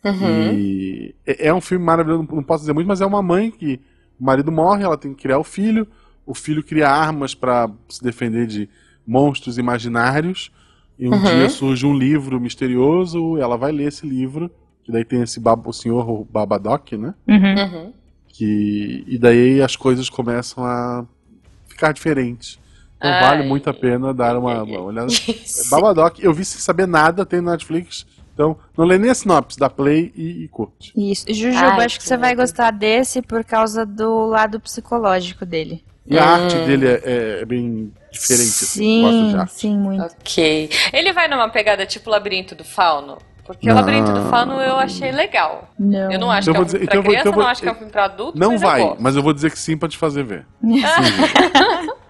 [0.05, 0.53] Uhum.
[0.53, 3.80] E é é um filme maravilhoso, não posso dizer muito, mas é uma mãe que
[4.23, 5.85] o marido morre, ela tem que criar o filho,
[6.25, 8.68] o filho cria armas pra se defender de
[9.05, 10.53] monstros imaginários,
[10.97, 11.23] e um Uhum.
[11.25, 14.49] dia surge um livro misterioso, ela vai ler esse livro,
[14.85, 17.14] que daí tem esse bab, o senhor o Babadoc, né?
[17.27, 17.55] Uhum.
[17.64, 17.93] Uhum.
[18.29, 21.05] Que, e daí as coisas começam a
[21.66, 22.61] ficar diferentes.
[22.99, 23.20] Então Ai.
[23.20, 25.09] vale muito a pena dar uma, uma olhada.
[25.68, 28.07] Babadoc, eu vi sem saber nada, tem na Netflix.
[28.35, 30.93] Então, não lê nem a sinopse, dá play e, e curte.
[30.97, 31.26] Isso.
[31.28, 35.85] Jujuba, Ai, acho que que você vai gostar desse por causa do lado psicológico dele.
[36.07, 36.28] E a Hum.
[36.45, 38.49] arte dele é, é bem diferente.
[38.64, 39.53] assim, gosto de Sim, arte.
[39.55, 40.03] sim, muito.
[40.05, 40.70] Ok.
[40.93, 43.18] Ele vai numa pegada tipo Labirinto do Fauno?
[43.45, 43.74] Porque Não.
[43.74, 45.68] o Labirinto do Fauno eu achei legal.
[45.78, 46.11] Não.
[46.12, 47.30] Eu não acho Então que é um dizer- filme então eu pra vou- criança, então
[47.30, 49.03] eu vou- não acho que é um filme pra adulto, Não mas eu vai, gosto.
[49.03, 50.47] mas eu vou dizer que sim pra te fazer ver.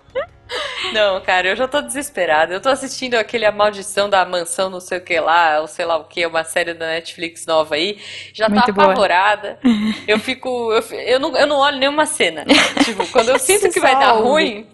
[0.92, 2.52] Não, cara, eu já tô desesperada.
[2.52, 5.84] Eu tô assistindo aquele A Maldição da Mansão não sei o que lá, ou sei
[5.84, 7.98] lá o que, uma série da Netflix nova aí.
[8.34, 8.86] Já tô Muito boa.
[8.88, 9.58] apavorada.
[10.06, 10.72] Eu fico.
[10.72, 12.44] Eu, eu, não, eu não olho nenhuma cena.
[12.84, 14.66] tipo, quando eu sinto que vai dar ruim.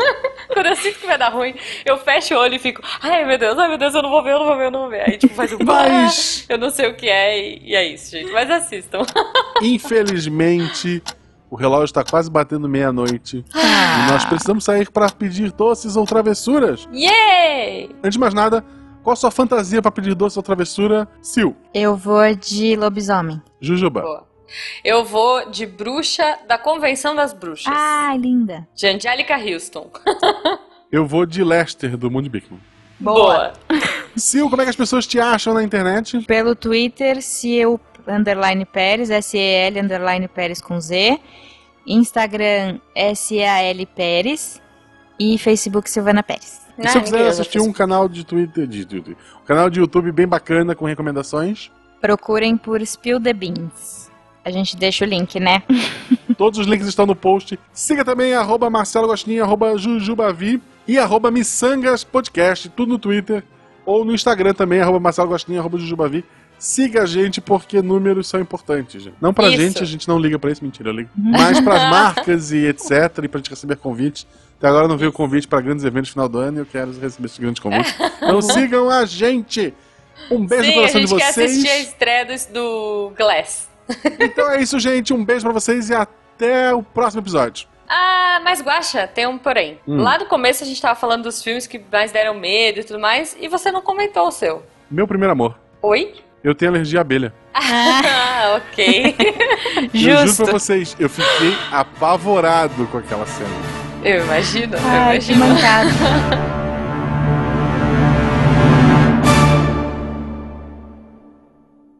[0.52, 2.80] quando eu sinto que vai dar ruim, eu fecho o olho e fico.
[3.02, 4.70] Ai meu Deus, ai meu Deus, eu não vou ver, eu não vou ver, eu
[4.70, 5.02] não vou ver.
[5.08, 5.58] Aí tipo, faz um.
[5.62, 8.30] Mas- Eu não sei o que é e, e é isso, gente.
[8.30, 9.02] Mas assistam.
[9.60, 11.02] Infelizmente,
[11.50, 13.44] o relógio está quase batendo meia-noite.
[13.54, 16.88] E nós precisamos sair para pedir doces ou travessuras.
[16.92, 17.90] Yay!
[18.02, 18.64] Antes de mais nada,
[19.02, 21.08] qual a sua fantasia para pedir doce ou travessura?
[21.22, 23.40] Sil, Eu vou de lobisomem.
[23.60, 24.02] Jujuba.
[24.02, 24.26] Boa.
[24.84, 27.72] Eu vou de bruxa da Convenção das Bruxas.
[27.76, 28.66] Ai, linda.
[28.74, 29.90] De Angélica Houston.
[30.90, 32.60] Eu vou de Lester, do Mundo Bigman.
[32.98, 33.52] Boa.
[34.16, 36.20] Sil, como é que as pessoas te acham na internet?
[36.26, 41.18] Pelo Twitter, Ciel underline Pérez, S-E-L underline Pérez com Z.
[41.86, 44.60] Instagram, S-A-L Pérez.
[45.18, 46.60] E Facebook, Silvana Pérez.
[46.78, 49.70] E se eu Ah, quiser usa assistir um canal de Twitter, de, de- um canal
[49.70, 51.70] de YouTube bem bacana com recomendações,
[52.02, 54.10] Procurem por Spill the Beans.
[54.44, 55.62] A gente deixa o link, né?
[56.36, 57.58] todos os links estão no post.
[57.72, 63.42] Siga também arroba Marcelo Gostinho, arroba Jujubavi e arroba Missangas Podcast, tudo no Twitter
[63.86, 66.22] ou no Instagram também, arroba Marcelo Gostinho, arroba Jujubavi.
[66.58, 69.16] Siga a gente porque números são importantes, gente.
[69.20, 69.56] Não pra Isso.
[69.60, 71.10] gente, a gente não liga pra isso, mentira, eu ligo.
[71.14, 72.90] Mas pras marcas e etc,
[73.22, 74.26] e pra gente receber convites.
[74.58, 76.90] Até agora não veio convite pra grandes eventos no final do ano e eu quero
[76.98, 77.94] receber esses grandes convites.
[78.16, 79.74] Então sigam a gente!
[80.30, 81.88] Um beijo Sim, no a coração de gente quer assistir a vocês.
[81.88, 83.68] estreia do, do Glass.
[84.18, 85.12] Então é isso, gente.
[85.12, 87.68] Um beijo pra vocês e até o próximo episódio.
[87.88, 89.78] Ah, mas Guaxa, tem um porém.
[89.86, 89.98] Hum.
[90.02, 92.98] Lá no começo a gente tava falando dos filmes que mais deram medo e tudo
[92.98, 94.64] mais, e você não comentou o seu.
[94.90, 95.56] Meu primeiro amor.
[95.82, 96.14] Oi?
[96.46, 97.34] Eu tenho alergia à abelha.
[97.52, 99.16] Ah, ok.
[99.92, 100.44] Eu juro Justo.
[100.44, 103.50] pra vocês, eu fiquei apavorado com aquela cena.
[104.04, 105.44] Eu imagino, eu Ai, que imagino.
[105.54, 105.90] mancada.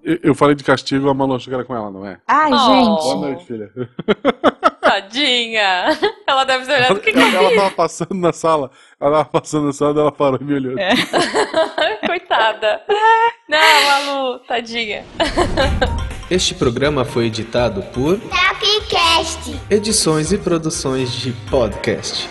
[0.02, 2.18] Eu, eu falei de castigo, a Malu achou que era com ela, não é?
[2.28, 2.56] Ai, Oh.
[2.56, 3.20] Boa gente.
[3.20, 3.70] noite, filha.
[4.90, 5.98] Tadinha.
[6.26, 6.94] Ela deve ter olhado.
[6.96, 8.70] O que que Ela, ela tava passando na sala,
[9.00, 10.78] ela tava passando na sala, ela parou e me olhou.
[10.78, 10.94] É.
[12.06, 12.82] Coitada.
[13.48, 13.58] Não,
[14.06, 15.04] Malu, tadinha.
[16.30, 19.60] Este programa foi editado por Tapcast.
[19.70, 22.28] Edições e Produções de Podcast.